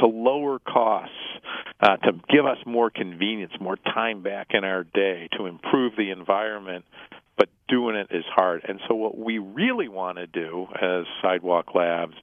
to 0.00 0.06
lower 0.06 0.58
costs, 0.58 1.14
uh, 1.80 1.96
to 1.96 2.12
give 2.28 2.44
us 2.44 2.58
more 2.66 2.90
convenience, 2.90 3.52
more 3.60 3.76
time 3.76 4.22
back 4.22 4.48
in 4.50 4.64
our 4.64 4.84
day, 4.84 5.28
to 5.38 5.46
improve 5.46 5.94
the 5.96 6.10
environment. 6.10 6.84
But 7.38 7.48
doing 7.68 7.96
it 7.96 8.08
is 8.10 8.24
hard. 8.32 8.64
And 8.68 8.78
so 8.86 8.94
what 8.94 9.16
we 9.16 9.38
really 9.38 9.88
want 9.88 10.18
to 10.18 10.26
do 10.26 10.66
as 10.80 11.04
Sidewalk 11.22 11.74
Labs 11.74 12.14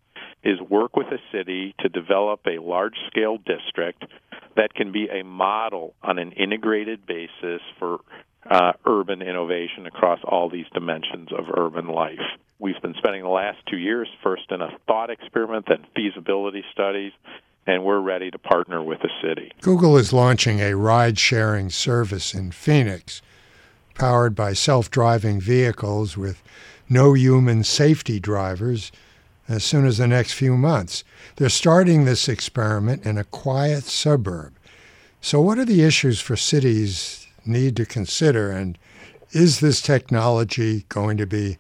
is 0.44 0.60
work 0.62 0.96
with 0.96 1.08
a 1.08 1.20
city 1.32 1.76
to 1.80 1.90
develop 1.90 2.42
a 2.46 2.62
large 2.62 2.96
scale 3.08 3.38
district 3.38 4.06
that 4.56 4.74
can 4.74 4.92
be 4.92 5.08
a 5.08 5.24
model 5.24 5.94
on 6.04 6.20
an 6.20 6.32
integrated 6.32 7.06
basis 7.06 7.62
for 7.80 8.00
uh, 8.50 8.74
urban 8.86 9.22
innovation 9.22 9.86
across 9.86 10.20
all 10.24 10.50
these 10.50 10.66
dimensions 10.74 11.30
of 11.32 11.46
urban 11.58 11.88
life. 11.88 12.20
We've 12.60 12.82
been 12.82 12.96
spending 12.98 13.24
the 13.24 13.30
last 13.30 13.60
two 13.68 13.78
years 13.78 14.08
first 14.24 14.44
in 14.52 14.62
a 14.62 14.78
thought 14.88 15.10
experiment, 15.10 15.66
then 15.68 15.86
feasibility 15.96 16.64
studies, 16.72 17.12
and 17.66 17.84
we're 17.84 18.00
ready 18.00 18.32
to 18.32 18.40
partner 18.40 18.84
with 18.84 19.00
the 19.02 19.10
city. 19.22 19.52
Google 19.62 19.98
is 19.98 20.14
launching 20.14 20.60
a 20.60 20.76
ride 20.76 21.18
sharing 21.18 21.70
service 21.70 22.34
in 22.34 22.52
Phoenix 22.52 23.22
powered 23.96 24.36
by 24.36 24.54
self 24.54 24.90
driving 24.90 25.40
vehicles 25.40 26.18
with 26.18 26.42
no 26.90 27.14
human 27.14 27.64
safety 27.64 28.20
drivers 28.20 28.92
as 29.48 29.64
soon 29.64 29.86
as 29.86 29.98
the 29.98 30.08
next 30.08 30.34
few 30.34 30.56
months. 30.58 31.04
They're 31.36 31.50
starting 31.50 32.06
this 32.06 32.28
experiment 32.30 33.06
in 33.06 33.18
a 33.18 33.24
quiet 33.24 33.84
suburb. 33.84 34.54
So, 35.20 35.42
what 35.42 35.60
are 35.60 35.66
the 35.66 35.84
issues 35.84 36.20
for 36.20 36.36
cities 36.36 37.21
need 37.46 37.76
to 37.78 37.86
consider. 37.86 38.52
And 38.52 38.78
is 39.32 39.60
this 39.60 39.82
technology 39.82 40.86
going 40.90 41.18
to 41.18 41.26
be 41.26 41.58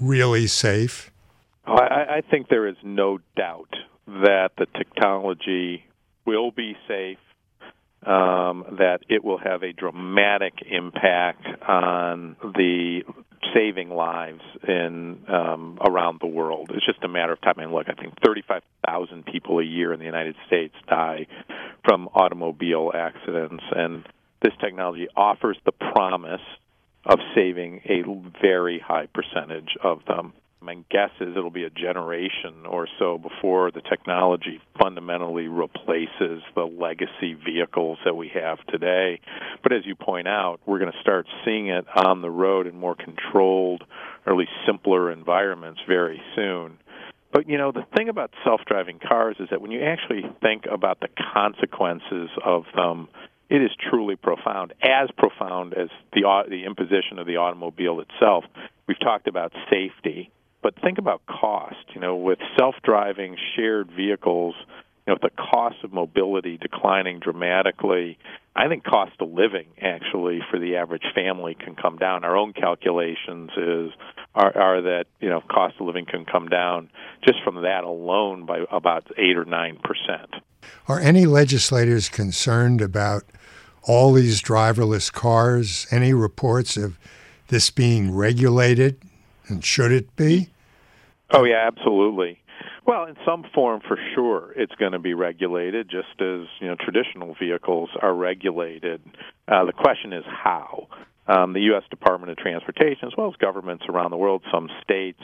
really 0.00 0.46
safe? 0.46 1.10
I, 1.66 2.16
I 2.18 2.22
think 2.30 2.48
there 2.48 2.66
is 2.66 2.76
no 2.82 3.18
doubt 3.36 3.74
that 4.06 4.50
the 4.58 4.66
technology 4.76 5.84
will 6.26 6.50
be 6.50 6.76
safe, 6.88 7.18
um, 8.04 8.64
that 8.78 9.00
it 9.08 9.22
will 9.24 9.38
have 9.38 9.62
a 9.62 9.72
dramatic 9.72 10.54
impact 10.68 11.46
on 11.68 12.36
the 12.42 13.02
saving 13.54 13.90
lives 13.90 14.42
in 14.66 15.18
um, 15.28 15.78
around 15.86 16.20
the 16.20 16.26
world. 16.26 16.70
It's 16.74 16.84
just 16.84 17.02
a 17.02 17.08
matter 17.08 17.32
of 17.32 17.40
time. 17.40 17.54
Mean, 17.58 17.72
look, 17.72 17.86
I 17.88 18.00
think 18.00 18.14
35,000 18.24 19.24
people 19.26 19.58
a 19.58 19.64
year 19.64 19.92
in 19.92 19.98
the 19.98 20.06
United 20.06 20.36
States 20.46 20.74
die 20.88 21.26
from 21.84 22.08
automobile 22.14 22.92
accidents, 22.94 23.64
and 23.74 24.06
this 24.42 24.52
technology 24.60 25.08
offers 25.16 25.58
the 25.64 25.72
promise 25.72 26.40
of 27.04 27.18
saving 27.34 27.80
a 27.86 28.02
very 28.40 28.78
high 28.78 29.06
percentage 29.06 29.76
of 29.82 30.00
them. 30.06 30.32
My 30.62 30.76
guess 30.90 31.10
is 31.20 31.28
it'll 31.34 31.50
be 31.50 31.64
a 31.64 31.70
generation 31.70 32.66
or 32.68 32.86
so 32.98 33.16
before 33.16 33.70
the 33.70 33.80
technology 33.80 34.60
fundamentally 34.78 35.48
replaces 35.48 36.42
the 36.54 36.64
legacy 36.64 37.32
vehicles 37.32 37.98
that 38.04 38.14
we 38.14 38.28
have 38.34 38.58
today. 38.66 39.20
But 39.62 39.72
as 39.72 39.86
you 39.86 39.94
point 39.94 40.28
out, 40.28 40.60
we're 40.66 40.78
going 40.78 40.92
to 40.92 41.00
start 41.00 41.26
seeing 41.46 41.68
it 41.68 41.86
on 41.96 42.20
the 42.20 42.28
road 42.28 42.66
in 42.66 42.76
more 42.76 42.94
controlled, 42.94 43.84
or 44.26 44.34
at 44.34 44.38
least 44.38 44.52
simpler 44.66 45.10
environments 45.10 45.80
very 45.88 46.20
soon. 46.36 46.78
But 47.32 47.48
you 47.48 47.56
know, 47.56 47.72
the 47.72 47.86
thing 47.96 48.10
about 48.10 48.30
self-driving 48.44 48.98
cars 48.98 49.36
is 49.40 49.48
that 49.50 49.62
when 49.62 49.70
you 49.70 49.82
actually 49.82 50.24
think 50.42 50.64
about 50.70 51.00
the 51.00 51.08
consequences 51.32 52.28
of 52.44 52.64
them, 52.74 53.08
it 53.50 53.60
is 53.60 53.70
truly 53.90 54.14
profound, 54.14 54.72
as 54.80 55.10
profound 55.18 55.74
as 55.74 55.88
the 56.12 56.22
the 56.48 56.64
imposition 56.64 57.18
of 57.18 57.26
the 57.26 57.36
automobile 57.36 58.00
itself. 58.00 58.44
We've 58.86 58.98
talked 58.98 59.26
about 59.26 59.52
safety, 59.68 60.30
but 60.62 60.74
think 60.80 60.98
about 60.98 61.22
cost. 61.26 61.84
You 61.94 62.00
know, 62.00 62.16
with 62.16 62.38
self-driving 62.56 63.36
shared 63.56 63.90
vehicles, 63.90 64.54
you 65.06 65.12
know, 65.12 65.18
with 65.20 65.32
the 65.32 65.42
cost 65.42 65.76
of 65.82 65.92
mobility 65.92 66.58
declining 66.58 67.18
dramatically, 67.18 68.18
I 68.54 68.68
think 68.68 68.84
cost 68.84 69.12
of 69.18 69.30
living 69.30 69.66
actually 69.82 70.40
for 70.48 70.60
the 70.60 70.76
average 70.76 71.04
family 71.12 71.56
can 71.56 71.74
come 71.74 71.98
down. 71.98 72.24
Our 72.24 72.36
own 72.36 72.52
calculations 72.52 73.50
is 73.56 73.90
are, 74.32 74.56
are 74.56 74.82
that 74.82 75.06
you 75.20 75.28
know 75.28 75.40
cost 75.40 75.74
of 75.80 75.86
living 75.88 76.06
can 76.06 76.24
come 76.24 76.48
down 76.48 76.88
just 77.26 77.42
from 77.42 77.62
that 77.62 77.82
alone 77.82 78.46
by 78.46 78.60
about 78.70 79.10
eight 79.18 79.36
or 79.36 79.44
nine 79.44 79.76
percent. 79.82 80.34
Are 80.86 81.00
any 81.00 81.26
legislators 81.26 82.08
concerned 82.08 82.80
about 82.80 83.24
all 83.84 84.12
these 84.12 84.42
driverless 84.42 85.12
cars? 85.12 85.86
Any 85.90 86.12
reports 86.12 86.76
of 86.76 86.98
this 87.48 87.70
being 87.70 88.14
regulated, 88.14 89.00
and 89.48 89.64
should 89.64 89.92
it 89.92 90.14
be? 90.16 90.50
Oh 91.30 91.44
yeah, 91.44 91.66
absolutely. 91.66 92.40
Well, 92.86 93.04
in 93.04 93.16
some 93.24 93.44
form, 93.54 93.80
for 93.86 93.98
sure, 94.14 94.52
it's 94.56 94.74
going 94.74 94.92
to 94.92 94.98
be 94.98 95.14
regulated, 95.14 95.88
just 95.88 96.20
as 96.20 96.46
you 96.60 96.66
know 96.66 96.76
traditional 96.76 97.34
vehicles 97.38 97.90
are 98.00 98.14
regulated. 98.14 99.00
Uh, 99.46 99.64
the 99.64 99.72
question 99.72 100.12
is 100.12 100.24
how. 100.26 100.88
Um, 101.26 101.52
the 101.52 101.60
U.S. 101.60 101.84
Department 101.90 102.32
of 102.32 102.38
Transportation, 102.38 103.06
as 103.06 103.12
well 103.16 103.28
as 103.28 103.36
governments 103.36 103.84
around 103.88 104.10
the 104.10 104.16
world, 104.16 104.42
some 104.52 104.68
states, 104.82 105.20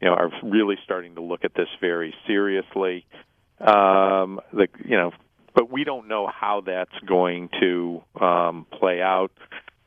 you 0.00 0.06
know, 0.06 0.14
are 0.14 0.30
really 0.44 0.76
starting 0.84 1.16
to 1.16 1.20
look 1.20 1.44
at 1.44 1.54
this 1.54 1.66
very 1.80 2.14
seriously. 2.28 3.04
Um, 3.60 4.40
the 4.52 4.68
you 4.84 4.96
know 4.96 5.10
but 5.58 5.72
we 5.72 5.82
don't 5.82 6.06
know 6.06 6.28
how 6.28 6.62
that's 6.64 6.96
going 7.04 7.48
to 7.58 8.00
um, 8.20 8.64
play 8.78 9.02
out. 9.02 9.32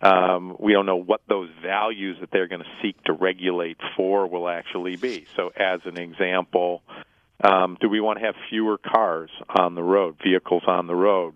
Um, 0.02 0.58
we 0.60 0.74
don't 0.74 0.86
know 0.86 0.98
what 0.98 1.22
those 1.30 1.48
values 1.64 2.18
that 2.20 2.30
they're 2.30 2.50
going 2.50 2.60
to 2.60 2.68
seek 2.82 3.02
to 3.06 3.14
regulate 3.14 3.78
for 3.96 4.28
will 4.28 4.50
actually 4.50 4.98
be. 4.98 5.28
So, 5.38 5.50
as 5.56 5.80
an 5.86 5.98
example, 5.98 6.82
um, 7.42 7.78
do 7.80 7.88
we 7.88 8.02
want 8.02 8.20
to 8.20 8.26
have 8.26 8.36
fewer 8.50 8.78
cars 8.80 9.30
on 9.48 9.76
the 9.76 9.82
road, 9.82 10.18
vehicles 10.22 10.64
on 10.68 10.88
the 10.88 10.96
road? 10.96 11.36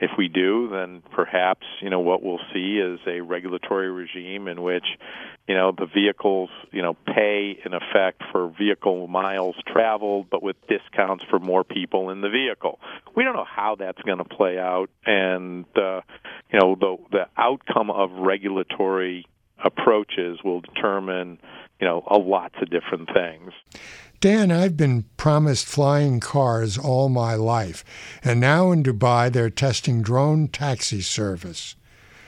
If 0.00 0.10
we 0.18 0.28
do, 0.28 0.68
then 0.70 1.02
perhaps 1.12 1.66
you 1.80 1.90
know 1.90 2.00
what 2.00 2.22
we'll 2.22 2.40
see 2.52 2.78
is 2.78 3.00
a 3.06 3.20
regulatory 3.20 3.90
regime 3.90 4.46
in 4.46 4.62
which 4.62 4.84
you 5.48 5.54
know 5.54 5.72
the 5.76 5.86
vehicles 5.86 6.50
you 6.70 6.82
know 6.82 6.94
pay 7.06 7.58
in 7.64 7.72
effect 7.72 8.22
for 8.30 8.52
vehicle 8.58 9.06
miles 9.06 9.56
traveled, 9.66 10.28
but 10.30 10.42
with 10.42 10.56
discounts 10.68 11.24
for 11.30 11.38
more 11.38 11.64
people 11.64 12.10
in 12.10 12.20
the 12.20 12.28
vehicle. 12.28 12.78
We 13.14 13.24
don't 13.24 13.34
know 13.34 13.46
how 13.48 13.76
that's 13.76 14.00
going 14.02 14.18
to 14.18 14.24
play 14.24 14.58
out, 14.58 14.90
and 15.06 15.64
uh, 15.76 16.02
you 16.52 16.60
know 16.60 16.76
the 16.78 16.96
the 17.10 17.26
outcome 17.36 17.90
of 17.90 18.10
regulatory 18.12 19.26
approaches 19.64 20.38
will 20.44 20.60
determine 20.60 21.38
you 21.80 21.86
know 21.86 22.02
a 22.06 22.18
lots 22.18 22.56
of 22.60 22.70
different 22.70 23.08
things. 23.14 23.52
Dan, 24.26 24.50
I've 24.50 24.76
been 24.76 25.04
promised 25.16 25.66
flying 25.66 26.18
cars 26.18 26.76
all 26.76 27.08
my 27.08 27.36
life, 27.36 27.84
and 28.24 28.40
now 28.40 28.72
in 28.72 28.82
Dubai 28.82 29.30
they're 29.30 29.50
testing 29.50 30.02
drone 30.02 30.48
taxi 30.48 31.00
service. 31.00 31.76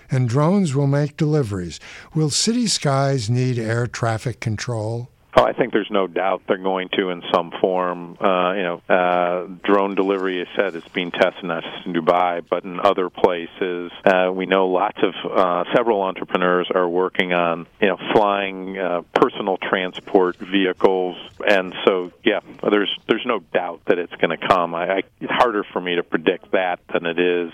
And 0.08 0.28
drones 0.28 0.76
will 0.76 0.86
make 0.86 1.16
deliveries. 1.16 1.80
Will 2.14 2.30
city 2.30 2.68
skies 2.68 3.28
need 3.28 3.58
air 3.58 3.88
traffic 3.88 4.38
control? 4.38 5.10
Oh, 5.38 5.44
I 5.44 5.52
think 5.52 5.72
there's 5.72 5.90
no 5.90 6.08
doubt 6.08 6.42
they're 6.48 6.56
going 6.56 6.88
to 6.94 7.10
in 7.10 7.22
some 7.32 7.52
form. 7.60 8.18
Uh, 8.20 8.54
you 8.54 8.62
know, 8.64 8.82
uh, 8.88 9.46
drone 9.62 9.94
delivery, 9.94 10.40
as 10.40 10.48
said, 10.56 10.74
is 10.74 10.82
being 10.92 11.12
tested 11.12 11.44
not 11.44 11.62
just 11.62 11.86
in 11.86 11.92
Dubai, 11.92 12.44
but 12.50 12.64
in 12.64 12.80
other 12.80 13.08
places. 13.08 13.92
Uh, 14.04 14.32
we 14.34 14.46
know 14.46 14.66
lots 14.66 14.98
of 15.00 15.14
uh, 15.30 15.64
several 15.76 16.02
entrepreneurs 16.02 16.68
are 16.74 16.88
working 16.88 17.34
on 17.34 17.68
you 17.80 17.86
know 17.86 17.98
flying 18.12 18.78
uh, 18.78 19.02
personal 19.14 19.58
transport 19.58 20.34
vehicles, 20.38 21.16
and 21.48 21.72
so 21.86 22.10
yeah, 22.24 22.40
there's 22.68 22.92
there's 23.06 23.24
no 23.24 23.38
doubt 23.38 23.82
that 23.86 24.00
it's 24.00 24.14
going 24.16 24.36
to 24.36 24.44
come. 24.44 24.74
I, 24.74 24.88
I, 24.90 25.02
it's 25.20 25.30
harder 25.30 25.62
for 25.72 25.80
me 25.80 25.94
to 25.94 26.02
predict 26.02 26.50
that 26.50 26.80
than 26.92 27.06
it 27.06 27.20
is 27.20 27.52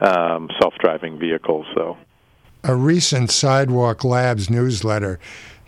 um, 0.00 0.50
self-driving 0.60 1.18
vehicles. 1.18 1.66
So. 1.74 1.96
A 2.62 2.76
recent 2.76 3.30
Sidewalk 3.30 4.04
Labs 4.04 4.50
newsletter 4.50 5.18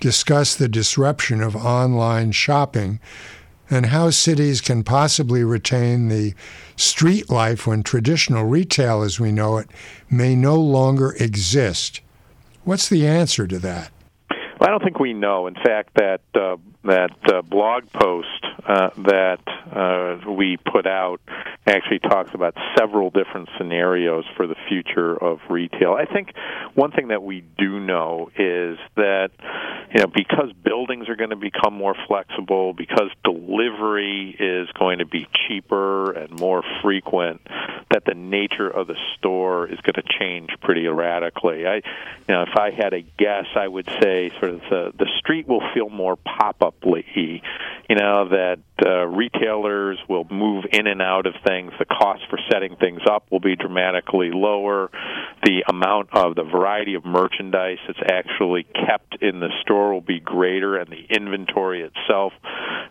discuss 0.01 0.55
the 0.55 0.69
disruption 0.69 1.43
of 1.43 1.55
online 1.55 2.33
shopping 2.33 2.99
and 3.71 3.87
how 3.87 4.11
cities 4.11 4.61
can 4.61 4.83
possibly 4.83 5.45
retain 5.45 6.09
the 6.09 6.35
street 6.77 7.31
life 7.31 7.67
when 7.67 7.83
traditional 7.83 8.45
retail 8.45 9.03
as 9.03 9.21
we 9.21 9.31
know 9.31 9.59
it 9.59 9.71
may 10.11 10.35
no 10.35 10.57
longer 10.57 11.15
exist. 11.21 12.01
What's 12.65 12.89
the 12.89 13.07
answer 13.07 13.47
to 13.47 13.59
that? 13.61 13.93
Well, 14.59 14.69
I 14.69 14.73
don't 14.73 14.83
think 14.83 14.99
we 14.99 15.13
know. 15.13 15.47
In 15.47 15.55
fact, 15.55 15.91
that 15.95 16.21
uh, 16.35 16.57
that 16.85 17.11
uh, 17.31 17.43
blog 17.43 17.91
post 17.93 18.45
uh, 18.67 18.91
that 18.97 19.41
uh, 19.71 20.31
we 20.31 20.57
put 20.57 20.87
out 20.87 21.21
actually 21.67 21.99
talks 21.99 22.31
about 22.35 22.55
several 22.79 23.11
different 23.11 23.49
scenarios 23.59 24.25
for 24.37 24.47
the 24.47 24.57
future 24.69 25.15
of 25.15 25.39
retail. 25.51 25.93
I 25.93 26.07
think 26.07 26.33
one 26.75 26.91
thing 26.91 27.09
that 27.09 27.23
we 27.23 27.45
do 27.59 27.81
know 27.81 28.31
is 28.37 28.79
that 28.97 29.31
you 29.95 30.01
know 30.01 30.07
because 30.07 30.53
buildings 30.65 31.09
are 31.09 31.17
going 31.17 31.31
to 31.31 31.37
become 31.37 31.75
more 31.75 31.95
flexible, 32.09 32.73
because 32.73 33.11
delivery 33.25 34.35
is 34.39 34.69
going 34.79 34.99
to 34.99 35.07
be 35.07 35.29
cheaper 35.47 36.13
and 36.13 36.39
more 36.41 36.63
frequent, 36.83 37.43
that 37.91 38.05
the 38.07 38.15
nature 38.15 38.69
of 38.69 38.87
the 38.87 38.97
store 39.19 39.67
is 39.67 39.79
going 39.81 39.95
to 39.95 40.19
change 40.19 40.51
pretty 40.63 40.87
erratically. 40.87 41.67
I, 41.67 41.77
you 41.77 41.83
know, 42.29 42.43
if 42.43 42.57
I 42.57 42.71
had 42.71 42.95
a 42.95 43.03
guess, 43.03 43.47
I 43.55 43.69
would 43.69 43.89
say 44.03 44.31
sort 44.41 44.53
of 44.55 44.61
the 44.71 44.93
the 44.99 45.09
street 45.19 45.47
will 45.47 45.63
feel 45.75 45.91
more 45.91 46.17
pop-uply. 46.71 47.43
You 47.89 47.97
know 47.97 48.29
that 48.29 48.59
uh, 48.87 49.07
retailers 49.07 49.99
will 50.09 50.27
move 50.31 50.65
in 50.73 50.87
and 50.87 51.03
out 51.03 51.27
of 51.27 51.35
things. 51.45 51.73
The 51.79 51.85
cost 51.85 52.23
for 52.31 52.39
setting 52.51 52.77
things 52.77 53.01
up 53.11 53.25
will 53.31 53.41
be 53.41 53.57
dramatically 53.57 54.31
lower. 54.33 54.91
The 55.43 55.65
amount 55.69 56.11
of 56.13 56.37
the 56.37 56.45
variety 56.45 56.95
of 56.95 57.05
merchandise 57.05 57.79
that's 57.87 57.99
actually 58.11 58.65
kept 58.65 59.21
in 59.21 59.41
the 59.41 59.49
store 59.63 59.93
will 59.93 60.01
be 60.01 60.21
greater, 60.21 60.77
and 60.77 60.89
the 60.89 61.05
inventory 61.17 61.83
itself 61.83 62.33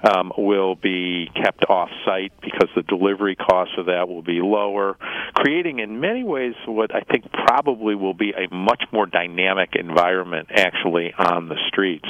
um, 0.03 0.33
will 0.37 0.75
be 0.75 1.29
kept 1.33 1.65
off 1.69 1.89
site 2.05 2.33
because 2.41 2.69
the 2.75 2.83
delivery 2.83 3.35
costs 3.35 3.75
of 3.77 3.85
that 3.85 4.09
will 4.09 4.21
be 4.21 4.41
lower, 4.41 4.97
creating 5.33 5.79
in 5.79 6.01
many 6.01 6.23
ways 6.23 6.53
what 6.65 6.93
I 6.93 7.01
think 7.01 7.31
probably 7.31 7.95
will 7.95 8.13
be 8.13 8.31
a 8.31 8.53
much 8.53 8.83
more 8.91 9.05
dynamic 9.05 9.75
environment 9.75 10.49
actually 10.53 11.13
on 11.17 11.47
the 11.47 11.57
streets. 11.69 12.05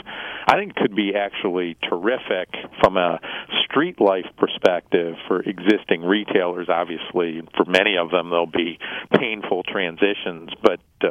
I 0.49 0.55
think 0.55 0.75
could 0.75 0.95
be 0.95 1.13
actually 1.15 1.77
terrific 1.87 2.49
from 2.81 2.97
a 2.97 3.19
street 3.65 4.01
life 4.01 4.25
perspective 4.35 5.13
for 5.27 5.41
existing 5.41 6.01
retailers. 6.01 6.67
Obviously, 6.69 7.43
for 7.55 7.65
many 7.65 7.97
of 7.97 8.09
them, 8.09 8.31
there'll 8.31 8.47
be 8.47 8.79
painful 9.15 9.61
transitions, 9.61 10.49
but 10.63 10.79
uh, 11.03 11.09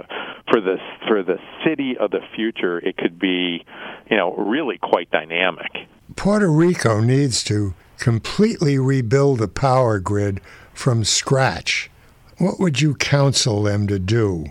for 0.51 0.61
the 0.61 0.79
for 1.07 1.23
the 1.23 1.37
city 1.65 1.97
of 2.01 2.11
the 2.11 2.19
future, 2.35 2.79
it 2.79 2.97
could 2.97 3.21
be, 3.21 3.65
you 4.11 4.17
know, 4.17 4.35
really 4.35 4.77
quite 4.77 5.09
dynamic. 5.13 5.71
Puerto 6.17 6.51
Rico 6.51 7.01
needs 7.01 7.45
to 7.45 7.75
completely 7.99 8.77
rebuild 8.77 9.39
the 9.39 9.47
power 9.47 10.01
grid 10.01 10.41
from 10.75 11.05
scratch. 11.05 11.93
What 12.39 12.59
would 12.59 12.81
you 12.81 12.97
counsel 12.97 13.63
them 13.63 13.87
to 13.87 14.01
do? 14.01 14.47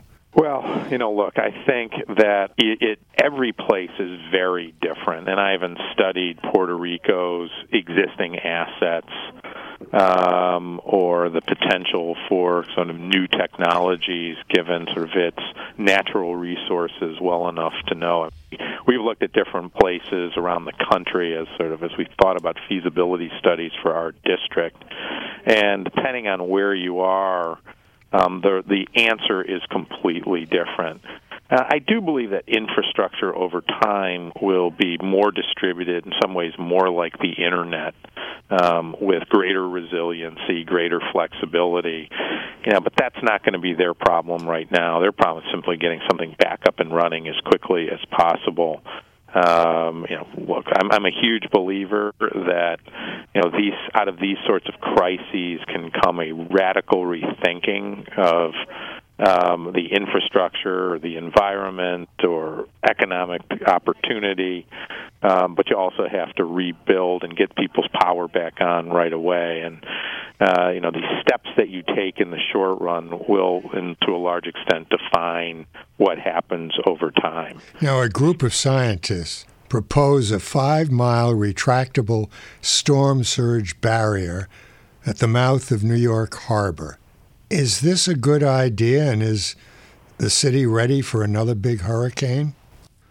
You 0.90 0.98
know, 0.98 1.14
look, 1.14 1.38
I 1.38 1.52
think 1.66 1.92
that 2.18 2.52
it, 2.58 2.82
it 2.82 3.00
every 3.22 3.52
place 3.52 3.92
is 4.00 4.20
very 4.32 4.74
different, 4.82 5.28
and 5.28 5.40
I 5.40 5.52
haven't 5.52 5.80
studied 5.94 6.40
Puerto 6.42 6.76
Rico's 6.76 7.52
existing 7.72 8.40
assets 8.40 9.12
um, 9.94 10.82
or 10.84 11.30
the 11.30 11.42
potential 11.42 12.16
for 12.28 12.66
sort 12.76 12.90
of 12.90 13.00
new 13.00 13.28
technologies, 13.28 14.38
given 14.50 14.88
sort 14.94 15.10
of 15.10 15.16
its 15.16 15.40
natural 15.78 16.36
resources, 16.36 17.18
well 17.22 17.48
enough 17.50 17.74
to 17.88 17.96
know. 17.96 18.30
We've 18.88 19.02
looked 19.02 19.24
at 19.24 19.34
different 19.34 19.74
places 19.74 20.34
around 20.38 20.66
the 20.66 20.74
country 20.90 21.38
as 21.38 21.48
sort 21.58 21.72
of 21.72 21.84
as 21.84 21.92
we've 21.98 22.08
thought 22.22 22.38
about 22.38 22.58
feasibility 22.70 23.32
studies 23.40 23.72
for 23.82 23.94
our 23.94 24.14
district, 24.24 24.84
and 25.46 25.84
depending 25.84 26.28
on 26.28 26.48
where 26.48 26.74
you 26.74 27.00
are 27.00 27.60
um, 28.12 28.42
the 28.42 28.64
the 28.68 28.88
answer 29.00 29.42
is 29.42 29.62
completely 29.70 30.46
different. 30.46 31.02
Uh, 31.50 31.64
I 31.70 31.80
do 31.80 32.02
believe 32.02 32.32
that 32.32 32.44
infrastructure 32.48 33.34
over 33.34 33.62
time 33.62 34.34
will 34.42 34.70
be 34.70 34.98
more 35.02 35.32
distributed, 35.32 36.06
in 36.06 36.12
some 36.22 36.34
ways 36.34 36.52
more 36.60 36.90
like 36.90 37.18
the 37.20 37.32
internet, 37.32 37.96
um, 38.50 38.96
with 39.00 39.30
greater 39.30 39.68
resiliency, 39.68 40.66
greater 40.66 41.00
flexibility. 41.14 42.10
You 42.66 42.74
know, 42.74 42.82
but 42.82 42.94
that's 42.98 43.22
not 43.24 43.44
going 43.44 43.54
to 43.54 43.60
be 43.60 43.74
their 43.74 43.94
problem 43.94 44.48
right 44.48 44.70
now. 44.70 45.00
Their 45.00 45.14
problem 45.14 45.46
is 45.46 45.52
simply 45.52 45.78
getting 45.78 46.02
something 46.10 46.36
back 46.38 46.62
up 46.68 46.80
and 46.80 46.94
running 46.94 47.30
as 47.30 47.36
quickly 47.46 47.88
as 47.90 48.00
possible. 48.12 48.82
Um, 49.38 50.06
you 50.10 50.16
know, 50.16 50.28
look, 50.38 50.66
I'm, 50.74 50.92
I'm 50.92 51.06
a 51.06 51.12
huge 51.12 51.50
believer 51.52 52.14
that 52.20 52.78
you 53.36 53.42
know 53.42 53.52
these 53.52 53.74
out 53.94 54.08
of 54.08 54.20
these 54.20 54.38
sorts 54.48 54.66
of 54.68 54.80
crises 54.80 55.60
can 55.68 55.92
come 55.92 56.20
a 56.20 56.32
radical 56.32 57.04
rethinking 57.04 58.08
of 58.18 58.54
um, 59.20 59.74
the 59.74 59.88
infrastructure, 59.92 60.94
or 60.94 61.00
the 61.00 61.18
environment, 61.18 62.10
or 62.24 62.68
economic 62.88 63.42
opportunity. 63.66 64.66
Um, 65.24 65.56
but 65.56 65.70
you 65.70 65.76
also 65.76 66.08
have 66.08 66.34
to 66.36 66.46
rebuild 66.46 67.24
and 67.24 67.36
get 67.36 67.56
people's 67.56 67.88
power 68.00 68.28
back 68.28 68.62
on 68.62 68.90
right 68.90 69.12
away. 69.12 69.62
And 69.62 69.84
uh, 70.40 70.70
you 70.70 70.80
know, 70.80 70.92
the 70.92 71.02
steps 71.22 71.50
that 71.58 71.70
you 71.70 71.82
take 71.96 72.20
in 72.20 72.30
the 72.30 72.40
short 72.54 72.80
run 72.80 73.10
will, 73.28 73.64
and 73.74 73.98
to 74.02 74.12
a 74.12 74.18
large 74.18 74.46
extent, 74.46 74.88
define 74.90 75.66
what 75.98 76.20
happens 76.20 76.74
over 76.86 77.10
time. 77.10 77.60
Now, 77.82 78.02
a 78.02 78.10
group 78.10 78.44
of 78.44 78.54
scientists 78.54 79.46
propose 79.68 80.30
a 80.32 80.40
five 80.40 80.92
mile 80.92 81.34
retractable 81.34 82.30
storm 82.62 83.24
surge 83.24 83.82
barrier 83.82 84.48
at 85.06 85.18
the 85.18 85.28
mouth 85.28 85.72
of 85.72 85.84
New 85.84 85.96
York 85.96 86.36
Harbor. 86.36 87.00
Is 87.50 87.82
this 87.82 88.08
a 88.08 88.16
good 88.16 88.44
idea, 88.44 89.12
and 89.12 89.24
is 89.24 89.56
the 90.18 90.30
city 90.30 90.66
ready 90.66 91.02
for 91.02 91.24
another 91.24 91.56
big 91.56 91.82
hurricane? 91.82 92.54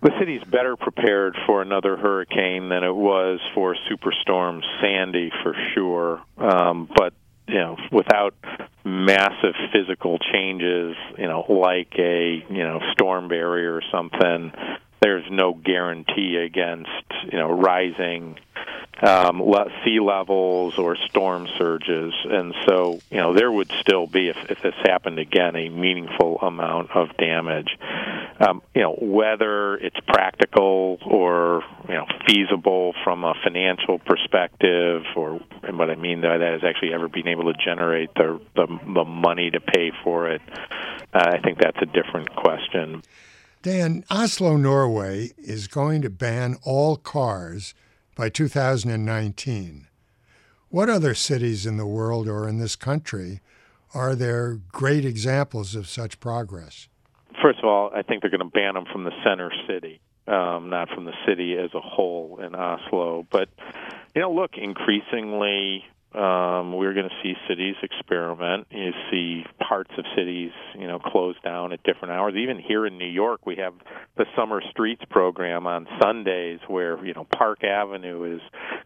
The 0.06 0.16
city's 0.20 0.44
better 0.44 0.76
prepared 0.76 1.36
for 1.46 1.62
another 1.62 1.96
hurricane 1.96 2.68
than 2.68 2.84
it 2.84 2.94
was 2.94 3.40
for 3.54 3.74
Superstorm 3.90 4.62
Sandy, 4.80 5.32
for 5.42 5.52
sure. 5.74 6.22
Um, 6.38 6.88
but 6.96 7.12
you 7.48 7.56
know, 7.56 7.76
without 7.90 8.36
massive 8.84 9.56
physical 9.72 10.20
changes, 10.32 10.94
you 11.18 11.26
know, 11.26 11.40
like 11.48 11.92
a 11.98 12.44
you 12.48 12.62
know 12.62 12.80
storm 12.92 13.26
barrier 13.26 13.74
or 13.74 13.82
something, 13.90 14.52
there's 15.00 15.24
no 15.28 15.54
guarantee 15.54 16.36
against 16.36 16.88
you 17.24 17.38
know 17.38 17.50
rising 17.50 18.38
um, 19.02 19.42
sea 19.84 19.98
levels 19.98 20.78
or 20.78 20.96
storm 21.08 21.48
surges, 21.58 22.14
and 22.24 22.54
so 22.64 23.00
you 23.10 23.18
know 23.18 23.34
there 23.34 23.50
would 23.50 23.72
still 23.80 24.06
be, 24.06 24.28
if, 24.28 24.36
if 24.50 24.62
this 24.62 24.74
happened 24.84 25.18
again, 25.18 25.56
a 25.56 25.68
meaningful 25.68 26.38
amount 26.42 26.92
of 26.92 27.16
damage. 27.16 27.76
Um, 28.38 28.60
you 28.74 28.82
know 28.82 28.92
whether 29.00 29.76
it's 29.76 29.96
practical 30.06 30.98
or 31.06 31.62
you 31.88 31.94
know 31.94 32.04
feasible 32.26 32.92
from 33.02 33.24
a 33.24 33.32
financial 33.42 33.98
perspective, 33.98 35.02
or 35.16 35.40
and 35.62 35.78
what 35.78 35.90
I 35.90 35.94
mean 35.94 36.20
by 36.20 36.36
that 36.36 36.54
is 36.54 36.62
actually 36.62 36.92
ever 36.92 37.08
being 37.08 37.28
able 37.28 37.52
to 37.52 37.58
generate 37.64 38.12
the 38.14 38.38
the, 38.54 38.66
the 38.66 39.04
money 39.04 39.50
to 39.50 39.60
pay 39.60 39.90
for 40.04 40.30
it. 40.30 40.42
Uh, 41.14 41.32
I 41.32 41.38
think 41.40 41.58
that's 41.58 41.78
a 41.80 41.86
different 41.86 42.34
question. 42.36 43.02
Dan, 43.62 44.04
Oslo, 44.10 44.56
Norway 44.56 45.32
is 45.38 45.66
going 45.66 46.02
to 46.02 46.10
ban 46.10 46.56
all 46.62 46.96
cars 46.96 47.74
by 48.14 48.28
2019. 48.28 49.88
What 50.68 50.90
other 50.90 51.14
cities 51.14 51.64
in 51.64 51.76
the 51.76 51.86
world 51.86 52.28
or 52.28 52.46
in 52.46 52.58
this 52.58 52.76
country 52.76 53.40
are 53.94 54.14
there 54.14 54.60
great 54.72 55.04
examples 55.04 55.74
of 55.74 55.88
such 55.88 56.20
progress? 56.20 56.88
First 57.42 57.58
of 57.58 57.64
all, 57.64 57.90
I 57.94 58.02
think 58.02 58.22
they're 58.22 58.30
going 58.30 58.40
to 58.40 58.50
ban 58.50 58.74
them 58.74 58.84
from 58.90 59.04
the 59.04 59.12
center 59.24 59.50
city, 59.68 60.00
um, 60.26 60.70
not 60.70 60.88
from 60.88 61.04
the 61.04 61.14
city 61.26 61.56
as 61.56 61.70
a 61.74 61.80
whole 61.80 62.40
in 62.42 62.54
Oslo. 62.54 63.26
But, 63.30 63.48
you 64.14 64.22
know, 64.22 64.32
look, 64.32 64.52
increasingly 64.56 65.84
um, 66.14 66.72
we're 66.72 66.94
going 66.94 67.08
to 67.08 67.14
see 67.22 67.34
cities 67.46 67.76
experiment. 67.82 68.66
You 68.70 68.92
see 69.10 69.44
parts 69.76 69.92
of 69.98 70.06
cities, 70.16 70.52
you 70.78 70.86
know, 70.86 70.98
close 70.98 71.34
down 71.44 71.70
at 71.70 71.82
different 71.82 72.14
hours. 72.14 72.32
Even 72.34 72.58
here 72.58 72.86
in 72.86 72.96
New 72.96 73.04
York, 73.04 73.44
we 73.44 73.56
have 73.56 73.74
the 74.16 74.24
Summer 74.34 74.62
Streets 74.70 75.02
program 75.10 75.66
on 75.66 75.86
Sundays, 76.02 76.60
where 76.66 77.04
you 77.04 77.12
know 77.12 77.26
Park 77.36 77.62
Avenue 77.62 78.36
is 78.36 78.40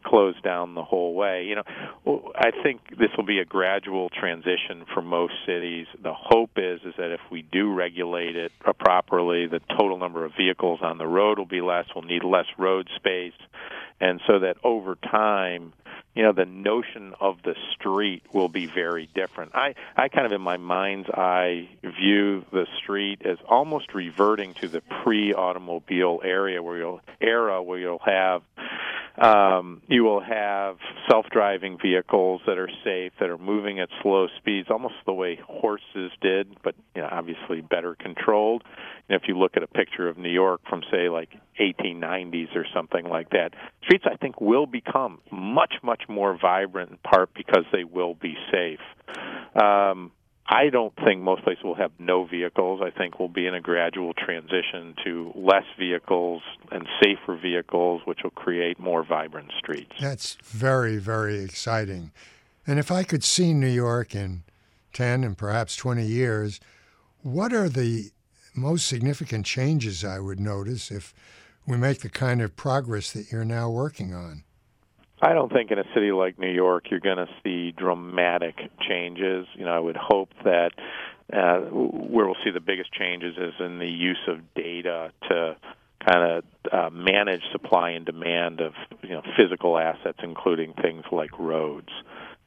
closed 0.04 0.42
down 0.42 0.74
the 0.74 0.82
whole 0.82 1.14
way. 1.14 1.44
You 1.44 1.54
know, 1.56 2.32
I 2.34 2.50
think 2.64 2.80
this 2.98 3.10
will 3.16 3.24
be 3.24 3.38
a 3.38 3.44
gradual 3.44 4.08
transition 4.08 4.84
for 4.92 5.00
most 5.00 5.34
cities. 5.46 5.86
The 6.02 6.12
hope 6.12 6.50
is 6.56 6.80
is 6.84 6.94
that 6.98 7.12
if 7.12 7.20
we 7.30 7.42
do 7.42 7.72
regulate 7.72 8.34
it 8.34 8.50
properly, 8.80 9.46
the 9.46 9.60
total 9.78 9.96
number 9.96 10.24
of 10.24 10.32
vehicles 10.36 10.80
on 10.82 10.98
the 10.98 11.06
road 11.06 11.38
will 11.38 11.46
be 11.46 11.60
less. 11.60 11.84
We'll 11.94 12.02
need 12.02 12.24
less 12.24 12.46
road 12.58 12.88
space, 12.96 13.38
and 14.00 14.20
so 14.26 14.40
that 14.40 14.56
over 14.64 14.96
time 14.96 15.72
you 16.14 16.22
know 16.22 16.32
the 16.32 16.44
notion 16.44 17.14
of 17.20 17.38
the 17.42 17.54
street 17.72 18.22
will 18.32 18.48
be 18.48 18.66
very 18.66 19.08
different. 19.14 19.52
I 19.54 19.74
I 19.96 20.08
kind 20.08 20.26
of 20.26 20.32
in 20.32 20.40
my 20.40 20.56
mind's 20.56 21.08
eye 21.08 21.68
view 21.82 22.44
the 22.52 22.66
street 22.82 23.22
as 23.24 23.38
almost 23.48 23.94
reverting 23.94 24.54
to 24.54 24.68
the 24.68 24.80
pre-automobile 25.02 26.20
area 26.24 26.62
where 26.62 26.78
you'll 26.78 27.00
era 27.20 27.62
where 27.62 27.78
you'll 27.78 28.02
have 28.04 28.42
Um, 29.20 29.82
you 29.86 30.02
will 30.02 30.22
have 30.22 30.76
self-driving 31.10 31.78
vehicles 31.82 32.40
that 32.46 32.56
are 32.56 32.70
safe, 32.82 33.12
that 33.20 33.28
are 33.28 33.36
moving 33.36 33.78
at 33.78 33.90
slow 34.02 34.28
speeds, 34.38 34.68
almost 34.70 34.94
the 35.04 35.12
way 35.12 35.38
horses 35.46 36.10
did, 36.22 36.56
but 36.64 36.74
you 36.96 37.02
know, 37.02 37.08
obviously 37.10 37.60
better 37.60 37.94
controlled. 37.94 38.62
And 39.08 39.20
if 39.20 39.28
you 39.28 39.38
look 39.38 39.58
at 39.58 39.62
a 39.62 39.66
picture 39.66 40.08
of 40.08 40.16
New 40.16 40.30
York 40.30 40.62
from, 40.70 40.82
say, 40.90 41.10
like 41.10 41.28
1890s 41.60 42.56
or 42.56 42.64
something 42.74 43.04
like 43.04 43.28
that, 43.30 43.50
streets 43.82 44.04
I 44.10 44.16
think 44.16 44.40
will 44.40 44.66
become 44.66 45.20
much, 45.30 45.74
much 45.82 46.04
more 46.08 46.38
vibrant 46.40 46.92
in 46.92 46.98
part 46.98 47.28
because 47.34 47.64
they 47.72 47.84
will 47.84 48.14
be 48.14 48.36
safe. 48.50 48.80
Um, 49.62 50.12
I 50.52 50.68
don't 50.68 50.92
think 51.04 51.22
most 51.22 51.44
places 51.44 51.62
will 51.62 51.76
have 51.76 51.92
no 52.00 52.24
vehicles. 52.24 52.80
I 52.82 52.90
think 52.90 53.20
we'll 53.20 53.28
be 53.28 53.46
in 53.46 53.54
a 53.54 53.60
gradual 53.60 54.14
transition 54.14 54.96
to 55.04 55.32
less 55.36 55.62
vehicles 55.78 56.42
and 56.72 56.88
safer 57.00 57.36
vehicles, 57.40 58.02
which 58.04 58.24
will 58.24 58.32
create 58.32 58.80
more 58.80 59.04
vibrant 59.04 59.52
streets. 59.56 59.92
That's 60.00 60.36
very, 60.42 60.96
very 60.96 61.38
exciting. 61.44 62.10
And 62.66 62.80
if 62.80 62.90
I 62.90 63.04
could 63.04 63.22
see 63.22 63.54
New 63.54 63.68
York 63.68 64.12
in 64.16 64.42
10 64.92 65.22
and 65.22 65.38
perhaps 65.38 65.76
20 65.76 66.04
years, 66.04 66.58
what 67.22 67.52
are 67.52 67.68
the 67.68 68.10
most 68.52 68.88
significant 68.88 69.46
changes 69.46 70.04
I 70.04 70.18
would 70.18 70.40
notice 70.40 70.90
if 70.90 71.14
we 71.64 71.76
make 71.76 72.00
the 72.00 72.08
kind 72.08 72.42
of 72.42 72.56
progress 72.56 73.12
that 73.12 73.30
you're 73.30 73.44
now 73.44 73.70
working 73.70 74.12
on? 74.12 74.42
I 75.22 75.34
don't 75.34 75.52
think 75.52 75.70
in 75.70 75.78
a 75.78 75.84
city 75.94 76.12
like 76.12 76.38
New 76.38 76.50
York 76.50 76.90
you're 76.90 77.00
going 77.00 77.18
to 77.18 77.28
see 77.44 77.72
dramatic 77.72 78.56
changes. 78.88 79.46
You 79.54 79.66
know, 79.66 79.72
I 79.72 79.78
would 79.78 79.96
hope 79.96 80.30
that 80.44 80.72
uh, 81.32 81.60
where 81.60 82.26
we'll 82.26 82.36
see 82.42 82.50
the 82.50 82.60
biggest 82.60 82.92
changes 82.92 83.36
is 83.36 83.54
in 83.60 83.78
the 83.78 83.86
use 83.86 84.20
of 84.26 84.38
data 84.54 85.12
to 85.28 85.56
kind 86.04 86.32
of 86.32 86.44
uh, 86.72 86.90
manage 86.90 87.42
supply 87.52 87.90
and 87.90 88.06
demand 88.06 88.60
of 88.60 88.72
you 89.02 89.10
know 89.10 89.22
physical 89.36 89.78
assets, 89.78 90.18
including 90.22 90.72
things 90.74 91.04
like 91.12 91.38
roads. 91.38 91.90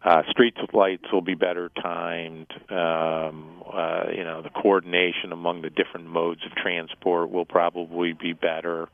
Uh, 0.03 0.21
street 0.29 0.55
lights 0.73 1.05
will 1.13 1.21
be 1.21 1.35
better 1.35 1.69
timed. 1.81 2.47
Um, 2.69 3.63
uh, 3.71 4.03
you 4.13 4.23
know, 4.23 4.41
the 4.41 4.49
coordination 4.49 5.31
among 5.31 5.61
the 5.61 5.69
different 5.69 6.07
modes 6.07 6.41
of 6.45 6.51
transport 6.55 7.31
will 7.31 7.45
probably 7.45 8.11
be 8.11 8.33
better. 8.33 8.89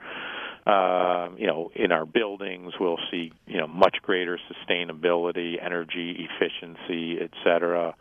You 1.37 1.47
know, 1.47 1.71
in 1.75 1.91
our 1.91 2.05
buildings, 2.05 2.73
we'll 2.79 2.99
see 3.11 3.31
you 3.47 3.57
know 3.57 3.67
much 3.67 3.97
greater 4.01 4.37
sustainability, 4.51 5.55
energy 5.63 6.27
efficiency, 6.29 7.17
et 7.21 7.31
cetera. 7.43 7.95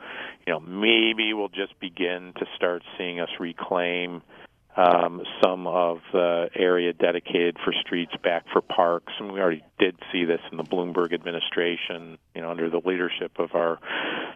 You 0.46 0.54
know, 0.54 0.60
maybe 0.60 1.32
we'll 1.34 1.48
just 1.48 1.78
begin 1.80 2.32
to 2.38 2.46
start 2.56 2.82
seeing 2.96 3.20
us 3.20 3.28
reclaim 3.38 4.22
um, 4.76 5.22
some 5.42 5.66
of 5.66 5.98
the 6.12 6.50
area 6.54 6.92
dedicated 6.92 7.56
for 7.64 7.72
streets 7.84 8.12
back 8.22 8.44
for 8.52 8.60
parks, 8.60 9.12
and 9.18 9.32
we 9.32 9.40
already 9.40 9.64
did 9.78 9.96
see 10.12 10.24
this 10.24 10.40
in 10.50 10.56
the 10.56 10.64
Bloomberg 10.64 11.12
administration. 11.12 12.18
You 12.34 12.42
know, 12.42 12.50
under 12.50 12.70
the 12.70 12.80
leadership 12.84 13.32
of 13.38 13.54
our 13.54 13.78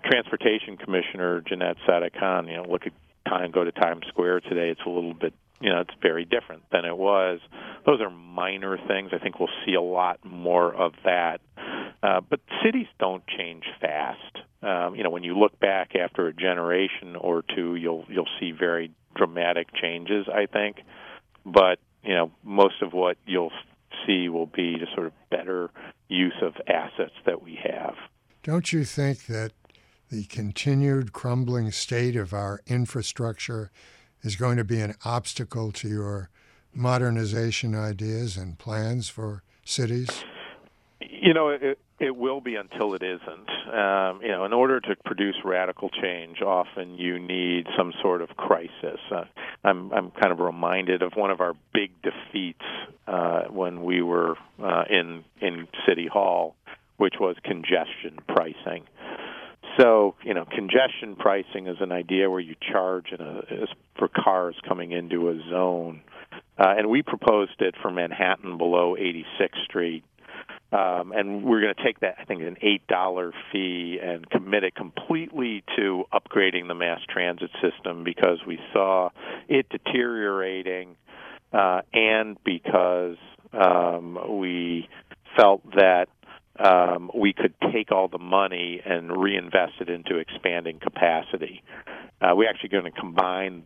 transportation 0.04 0.76
commissioner 0.76 1.40
Janette 1.40 1.76
Sadik-Khan. 1.86 2.48
You 2.48 2.56
know, 2.58 2.64
look 2.68 2.86
at 2.86 2.92
time 3.26 3.50
go 3.50 3.64
to 3.64 3.72
Times 3.72 4.04
Square 4.08 4.40
today. 4.40 4.70
It's 4.70 4.80
a 4.86 4.90
little 4.90 5.14
bit 5.14 5.34
you 5.62 5.70
know 5.70 5.80
it's 5.80 5.94
very 6.02 6.24
different 6.24 6.62
than 6.70 6.84
it 6.84 6.96
was. 6.96 7.40
Those 7.86 8.00
are 8.00 8.10
minor 8.10 8.76
things. 8.88 9.10
I 9.12 9.18
think 9.18 9.38
we'll 9.38 9.48
see 9.64 9.74
a 9.74 9.80
lot 9.80 10.18
more 10.24 10.74
of 10.74 10.92
that. 11.04 11.40
Uh, 12.02 12.20
but 12.20 12.40
cities 12.64 12.88
don't 12.98 13.22
change 13.26 13.64
fast. 13.80 14.38
Um, 14.62 14.94
you 14.96 15.04
know, 15.04 15.10
when 15.10 15.22
you 15.22 15.38
look 15.38 15.58
back 15.60 15.94
after 15.94 16.26
a 16.26 16.32
generation 16.32 17.16
or 17.16 17.44
two, 17.54 17.76
you'll 17.76 18.04
you'll 18.08 18.28
see 18.40 18.50
very 18.50 18.92
dramatic 19.14 19.68
changes. 19.80 20.26
I 20.32 20.46
think, 20.46 20.78
but 21.46 21.78
you 22.02 22.14
know, 22.14 22.32
most 22.42 22.82
of 22.82 22.92
what 22.92 23.16
you'll 23.26 23.52
see 24.06 24.28
will 24.28 24.46
be 24.46 24.76
just 24.78 24.94
sort 24.94 25.06
of 25.06 25.12
better 25.30 25.70
use 26.08 26.34
of 26.42 26.54
assets 26.66 27.14
that 27.24 27.42
we 27.42 27.58
have. 27.62 27.94
Don't 28.42 28.72
you 28.72 28.84
think 28.84 29.26
that 29.26 29.52
the 30.10 30.24
continued 30.24 31.12
crumbling 31.12 31.70
state 31.70 32.16
of 32.16 32.32
our 32.32 32.60
infrastructure 32.66 33.70
is 34.22 34.36
going 34.36 34.56
to 34.56 34.64
be 34.64 34.80
an 34.80 34.94
obstacle 35.04 35.72
to 35.72 35.88
your 35.88 36.30
modernization 36.74 37.74
ideas 37.74 38.36
and 38.36 38.58
plans 38.58 39.08
for 39.08 39.42
cities? 39.64 40.24
You 41.00 41.34
know, 41.34 41.48
it, 41.48 41.78
it 42.02 42.16
will 42.16 42.40
be 42.40 42.56
until 42.56 42.94
it 42.94 43.02
isn't. 43.02 43.48
Um, 43.72 44.20
you 44.22 44.28
know, 44.28 44.44
in 44.44 44.52
order 44.52 44.80
to 44.80 44.96
produce 45.04 45.36
radical 45.44 45.88
change, 45.88 46.40
often 46.42 46.96
you 46.96 47.18
need 47.18 47.66
some 47.76 47.92
sort 48.02 48.22
of 48.22 48.30
crisis. 48.36 48.98
Uh, 49.10 49.24
I'm 49.64 49.92
I'm 49.92 50.10
kind 50.10 50.32
of 50.32 50.40
reminded 50.40 51.02
of 51.02 51.12
one 51.14 51.30
of 51.30 51.40
our 51.40 51.54
big 51.72 51.90
defeats 52.02 52.64
uh, 53.06 53.42
when 53.50 53.84
we 53.84 54.02
were 54.02 54.36
uh, 54.62 54.84
in 54.90 55.24
in 55.40 55.68
City 55.86 56.08
Hall, 56.08 56.56
which 56.96 57.14
was 57.20 57.36
congestion 57.44 58.18
pricing. 58.26 58.84
So, 59.78 60.14
you 60.22 60.34
know, 60.34 60.44
congestion 60.44 61.16
pricing 61.16 61.66
is 61.66 61.76
an 61.80 61.92
idea 61.92 62.28
where 62.30 62.40
you 62.40 62.54
charge 62.72 63.06
in 63.12 63.20
a, 63.20 63.66
for 63.98 64.08
cars 64.08 64.56
coming 64.66 64.92
into 64.92 65.30
a 65.30 65.38
zone. 65.50 66.02
Uh, 66.58 66.74
and 66.76 66.90
we 66.90 67.02
proposed 67.02 67.60
it 67.60 67.74
for 67.80 67.90
Manhattan 67.90 68.58
below 68.58 68.96
86th 68.98 69.64
Street. 69.64 70.04
Um, 70.72 71.12
and 71.12 71.44
we're 71.44 71.60
going 71.60 71.74
to 71.74 71.84
take 71.84 72.00
that, 72.00 72.16
I 72.18 72.24
think, 72.24 72.42
an 72.42 72.56
$8 72.90 73.32
fee 73.52 73.98
and 74.02 74.28
commit 74.30 74.64
it 74.64 74.74
completely 74.74 75.64
to 75.76 76.04
upgrading 76.12 76.68
the 76.68 76.74
mass 76.74 77.00
transit 77.08 77.50
system 77.60 78.04
because 78.04 78.38
we 78.46 78.58
saw 78.72 79.10
it 79.48 79.68
deteriorating 79.68 80.96
uh, 81.52 81.82
and 81.92 82.38
because 82.44 83.16
um, 83.52 84.40
we 84.40 84.88
felt 85.36 85.62
that 85.76 86.06
um, 86.58 87.10
we 87.14 87.32
could 87.32 87.54
take 87.72 87.90
all 87.90 88.08
the 88.08 88.18
money 88.18 88.80
and 88.84 89.16
reinvest 89.16 89.74
it 89.80 89.88
into 89.88 90.18
expanding 90.18 90.78
capacity. 90.80 91.62
Uh, 92.20 92.34
we're 92.34 92.48
actually 92.48 92.68
going 92.68 92.84
to 92.84 92.90
combine 92.92 93.64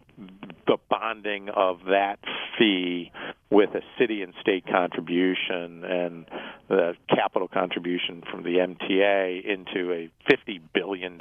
the 0.67 0.79
bonding 0.89 1.49
of 1.51 1.81
that 1.89 2.19
fee 2.59 3.13
with 3.51 3.71
a 3.75 3.83
city 3.99 4.23
and 4.23 4.33
state 4.41 4.65
contribution 4.67 5.85
and 5.85 6.27
the 6.69 6.95
capital 7.09 7.49
contribution 7.49 8.23
from 8.31 8.43
the 8.43 8.57
MTA 8.57 9.45
into 9.45 9.93
a 9.93 10.11
$50 10.31 10.61
billion 10.73 11.21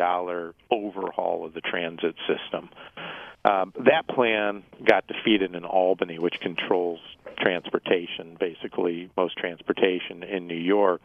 overhaul 0.72 1.46
of 1.46 1.54
the 1.54 1.62
transit 1.62 2.16
system. 2.28 2.70
Um, 3.44 3.74
that 3.86 4.08
plan 4.08 4.64
got 4.84 5.06
defeated 5.06 5.54
in 5.54 5.66
Albany, 5.66 6.18
which 6.18 6.40
controls 6.42 7.00
transportation, 7.38 8.38
basically 8.40 9.12
most 9.16 9.38
transportation 9.38 10.24
in 10.24 10.48
New 10.48 10.58
York. 10.58 11.02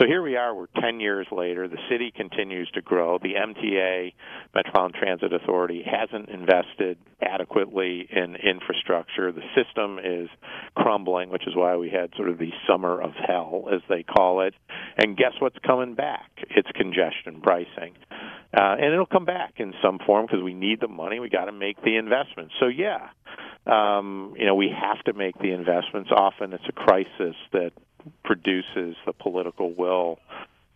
So 0.00 0.06
here 0.06 0.22
we 0.22 0.36
are, 0.36 0.54
we're 0.54 0.68
10 0.80 1.00
years 1.00 1.26
later. 1.32 1.66
The 1.66 1.78
city 1.90 2.12
continues 2.14 2.70
to 2.74 2.80
grow. 2.80 3.18
The 3.18 3.34
MTA, 3.34 4.12
Metropolitan 4.54 5.00
Transit 5.00 5.32
Authority, 5.32 5.84
hasn't 5.84 6.28
invested 6.28 6.98
adequately 7.20 8.08
in 8.08 8.36
infrastructure. 8.36 9.32
The 9.32 9.42
system 9.56 9.98
is 9.98 10.28
crumbling, 10.76 11.30
which 11.30 11.48
is 11.48 11.56
why 11.56 11.76
we 11.76 11.90
had 11.90 12.10
sort 12.16 12.28
of 12.28 12.38
the 12.38 12.52
summer 12.68 13.00
of 13.02 13.10
hell, 13.14 13.64
as 13.72 13.80
they 13.88 14.04
call 14.04 14.42
it. 14.42 14.54
And 14.96 15.16
guess 15.16 15.32
what's 15.40 15.58
coming 15.66 15.94
back? 15.94 16.30
It's 16.48 16.68
congestion 16.76 17.40
pricing. 17.42 17.94
Uh, 18.56 18.76
and 18.78 18.92
it'll 18.92 19.04
come 19.04 19.24
back 19.24 19.54
in 19.56 19.74
some 19.82 19.98
form 20.06 20.26
because 20.26 20.42
we 20.44 20.54
need 20.54 20.80
the 20.80 20.88
money. 20.88 21.18
We 21.18 21.28
got 21.28 21.46
to 21.46 21.52
make 21.52 21.82
the 21.82 21.96
investment. 21.96 22.52
So 22.60 22.68
yeah, 22.68 23.08
um, 23.66 24.34
you 24.38 24.46
know, 24.46 24.54
we 24.54 24.70
have 24.70 25.02
to 25.04 25.12
make 25.12 25.36
the 25.38 25.52
investments. 25.52 26.10
Often 26.14 26.52
it's 26.52 26.64
a 26.68 26.72
crisis 26.72 27.36
that 27.52 27.72
produces 28.24 28.96
the 29.06 29.12
political 29.12 29.72
will 29.72 30.18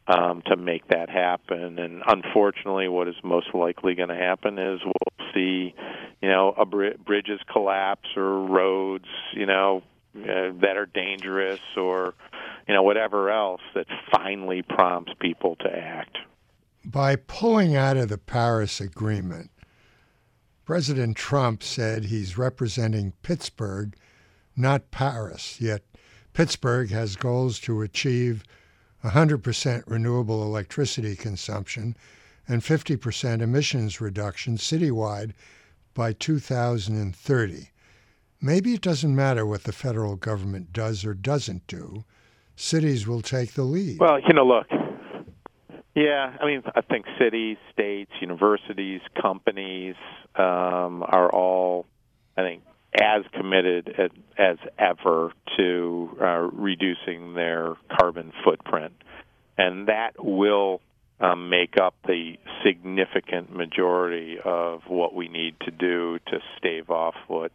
um, 0.07 0.43
to 0.47 0.57
make 0.57 0.89
that 0.89 1.09
happen. 1.09 1.79
And 1.79 2.03
unfortunately, 2.07 2.89
what 2.89 3.09
is 3.09 3.15
most 3.23 3.55
likely 3.55 3.95
going 3.95 4.09
to 4.09 4.17
happen 4.17 4.59
is 4.59 4.81
we'll 4.85 5.33
see, 5.35 5.75
you 6.21 6.29
know, 6.29 6.55
a 6.57 6.65
br- 6.65 6.99
bridges 7.05 7.41
collapse 7.51 8.09
or 8.17 8.45
roads, 8.47 9.07
you 9.35 9.47
know, 9.47 9.83
uh, 10.17 10.53
that 10.61 10.77
are 10.77 10.87
dangerous 10.87 11.61
or, 11.77 12.15
you 12.69 12.75
know, 12.75 12.83
whatever 12.83 13.31
else 13.31 13.63
that 13.75 13.87
finally 14.11 14.63
prompts 14.63 15.13
people 15.21 15.57
to 15.57 15.69
act. 15.69 16.19
By 16.85 17.17
pulling 17.17 17.77
out 17.77 17.97
of 17.97 18.09
the 18.09 18.19
Paris 18.19 18.81
Agreement, 18.81 19.51
President 20.65 21.17
Trump 21.17 21.63
said 21.63 22.05
he's 22.05 22.37
representing 22.37 23.13
Pittsburgh, 23.23 23.95
not 24.57 24.91
Paris, 24.91 25.61
yet 25.61 25.83
Pittsburgh 26.33 26.91
has 26.91 27.17
goals 27.17 27.59
to 27.61 27.83
achieve 27.83 28.43
100% 29.05 29.83
renewable 29.87 30.43
electricity 30.43 31.17
consumption 31.17 31.97
and 32.49 32.63
50% 32.63 33.41
emissions 33.41 34.01
reduction 34.01 34.57
citywide 34.57 35.33
by 35.95 36.13
2030. 36.13 37.69
Maybe 38.41 38.75
it 38.75 38.81
doesn't 38.81 39.15
matter 39.15 39.47
what 39.47 39.65
the 39.65 39.73
federal 39.73 40.17
government 40.17 40.73
does 40.73 41.05
or 41.05 41.15
doesn't 41.15 41.67
do. 41.67 42.05
Cities 42.57 43.07
will 43.07 43.23
take 43.23 43.53
the 43.53 43.63
lead. 43.63 43.99
Well, 44.01 44.19
you 44.21 44.35
know, 44.35 44.45
look, 44.45 44.67
yeah, 45.95 46.37
I 46.41 46.47
mean, 46.47 46.63
I 46.75 46.81
think 46.81 47.05
cities, 47.19 47.59
states, 47.73 48.11
universities, 48.21 49.01
companies 49.21 49.95
um, 50.37 51.05
are 51.07 51.31
all, 51.31 51.87
I 52.37 52.43
think, 52.43 52.63
as 53.01 53.23
committed 53.33 53.95
as, 53.99 54.11
as 54.39 54.57
ever 54.79 55.33
to 55.57 56.17
uh, 56.21 56.39
reducing 56.53 57.35
their 57.35 57.75
carbon 57.99 58.33
footprint, 58.45 58.93
and 59.57 59.89
that 59.89 60.13
will 60.19 60.81
um, 61.21 61.49
make 61.49 61.77
up 61.81 61.95
the 62.07 62.35
significant 62.65 63.55
majority 63.55 64.39
of 64.45 64.83
what 64.89 65.15
we 65.15 65.29
need 65.29 65.55
to 65.61 65.71
do 65.71 66.19
to 66.27 66.39
stave 66.59 66.91
off 66.91 67.15
what 67.29 67.53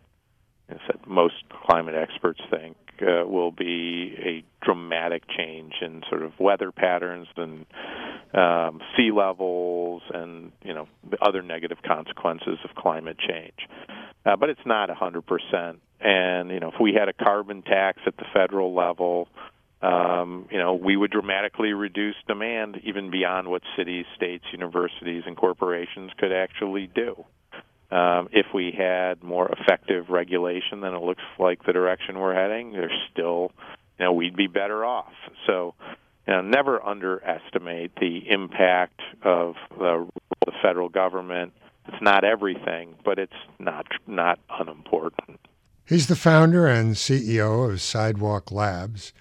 most 1.05 1.35
climate 1.65 1.95
experts 1.95 2.41
think 2.49 2.75
uh, 3.01 3.27
will 3.27 3.51
be 3.51 4.15
a 4.17 4.65
dramatic 4.65 5.23
change 5.35 5.73
in 5.81 6.03
sort 6.09 6.23
of 6.23 6.33
weather 6.39 6.71
patterns 6.71 7.27
and 7.35 7.65
um, 8.33 8.81
sea 8.95 9.11
levels 9.11 10.01
and 10.13 10.51
you 10.63 10.73
know 10.73 10.87
other 11.21 11.41
negative 11.41 11.77
consequences 11.85 12.57
of 12.63 12.75
climate 12.75 13.17
change. 13.19 13.67
Uh, 14.25 14.35
but 14.35 14.49
it's 14.49 14.65
not 14.65 14.89
100%. 14.89 15.77
And 16.01 16.49
you 16.51 16.59
know, 16.59 16.69
if 16.69 16.79
we 16.79 16.93
had 16.93 17.07
a 17.07 17.13
carbon 17.13 17.61
tax 17.61 17.99
at 18.05 18.17
the 18.17 18.25
federal 18.33 18.75
level, 18.75 19.29
um, 19.81 20.47
you 20.51 20.57
know, 20.57 20.73
we 20.73 20.97
would 20.97 21.11
dramatically 21.11 21.73
reduce 21.73 22.15
demand 22.27 22.81
even 22.83 23.11
beyond 23.11 23.47
what 23.47 23.61
cities, 23.77 24.05
states, 24.15 24.43
universities, 24.51 25.23
and 25.25 25.37
corporations 25.37 26.11
could 26.17 26.31
actually 26.31 26.89
do. 26.93 27.23
Um, 27.89 28.27
if 28.33 28.47
we 28.53 28.73
had 28.77 29.23
more 29.23 29.49
effective 29.49 30.09
regulation, 30.09 30.81
than 30.81 30.93
it 30.93 31.01
looks 31.01 31.23
like 31.39 31.65
the 31.65 31.71
direction 31.71 32.19
we're 32.19 32.33
heading. 32.33 32.73
There's 32.73 32.91
still, 33.11 33.51
you 33.97 34.05
know, 34.05 34.13
we'd 34.13 34.35
be 34.35 34.47
better 34.47 34.83
off. 34.83 35.13
So, 35.45 35.73
you 36.27 36.33
know, 36.33 36.41
never 36.41 36.85
underestimate 36.85 37.95
the 37.95 38.29
impact 38.29 38.99
of 39.23 39.55
the, 39.77 40.05
the 40.45 40.51
federal 40.61 40.89
government. 40.89 41.53
It's 41.87 42.01
not 42.01 42.25
everything, 42.25 42.95
but 43.05 43.17
it's 43.17 43.31
not 43.59 43.85
not 44.05 44.39
unimportant. 44.49 45.39
He's 45.85 46.07
the 46.07 46.17
founder 46.17 46.67
and 46.67 46.95
CEO 46.95 47.71
of 47.71 47.79
Sidewalk 47.79 48.51
Labs, 48.51 49.13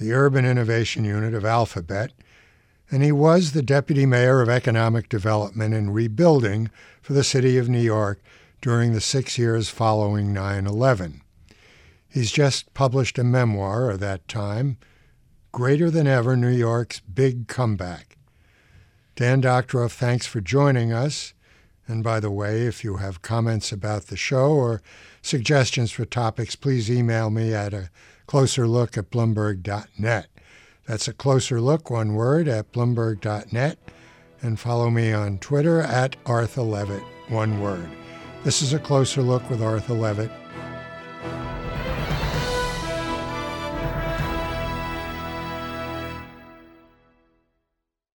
the 0.00 0.12
urban 0.12 0.44
innovation 0.44 1.04
unit 1.04 1.32
of 1.34 1.44
Alphabet 1.44 2.12
and 2.90 3.02
he 3.02 3.12
was 3.12 3.52
the 3.52 3.62
deputy 3.62 4.06
mayor 4.06 4.40
of 4.40 4.48
economic 4.48 5.08
development 5.08 5.74
and 5.74 5.94
rebuilding 5.94 6.70
for 7.02 7.12
the 7.12 7.24
city 7.24 7.58
of 7.58 7.68
New 7.68 7.80
York 7.80 8.20
during 8.60 8.92
the 8.92 9.00
six 9.00 9.38
years 9.38 9.68
following 9.68 10.32
9 10.32 10.66
11. 10.66 11.22
He's 12.08 12.32
just 12.32 12.72
published 12.74 13.18
a 13.18 13.24
memoir 13.24 13.90
of 13.90 14.00
that 14.00 14.26
time, 14.26 14.78
Greater 15.52 15.90
Than 15.90 16.06
Ever 16.06 16.36
New 16.36 16.48
York's 16.48 17.00
Big 17.00 17.48
Comeback. 17.48 18.16
Dan 19.14 19.42
Doctoroff, 19.42 19.92
thanks 19.92 20.26
for 20.26 20.40
joining 20.40 20.92
us. 20.92 21.34
And 21.86 22.04
by 22.04 22.20
the 22.20 22.30
way, 22.30 22.66
if 22.66 22.84
you 22.84 22.96
have 22.96 23.22
comments 23.22 23.72
about 23.72 24.06
the 24.06 24.16
show 24.16 24.52
or 24.52 24.82
suggestions 25.22 25.90
for 25.90 26.04
topics, 26.04 26.54
please 26.54 26.90
email 26.90 27.30
me 27.30 27.52
at 27.52 27.74
a 27.74 27.90
closer 28.26 28.66
look 28.66 28.96
at 28.96 29.10
bloomberg.net. 29.10 30.26
That's 30.88 31.06
a 31.06 31.12
closer 31.12 31.60
look, 31.60 31.90
one 31.90 32.14
word, 32.14 32.48
at 32.48 32.72
Bloomberg.net. 32.72 33.78
And 34.40 34.58
follow 34.58 34.88
me 34.88 35.12
on 35.12 35.38
Twitter 35.38 35.82
at 35.82 36.16
Arthur 36.24 36.62
Levitt, 36.62 37.02
one 37.28 37.60
word. 37.60 37.90
This 38.42 38.62
is 38.62 38.72
a 38.72 38.78
closer 38.78 39.20
look 39.20 39.50
with 39.50 39.62
Arthur 39.62 39.92
Levitt. 39.92 40.30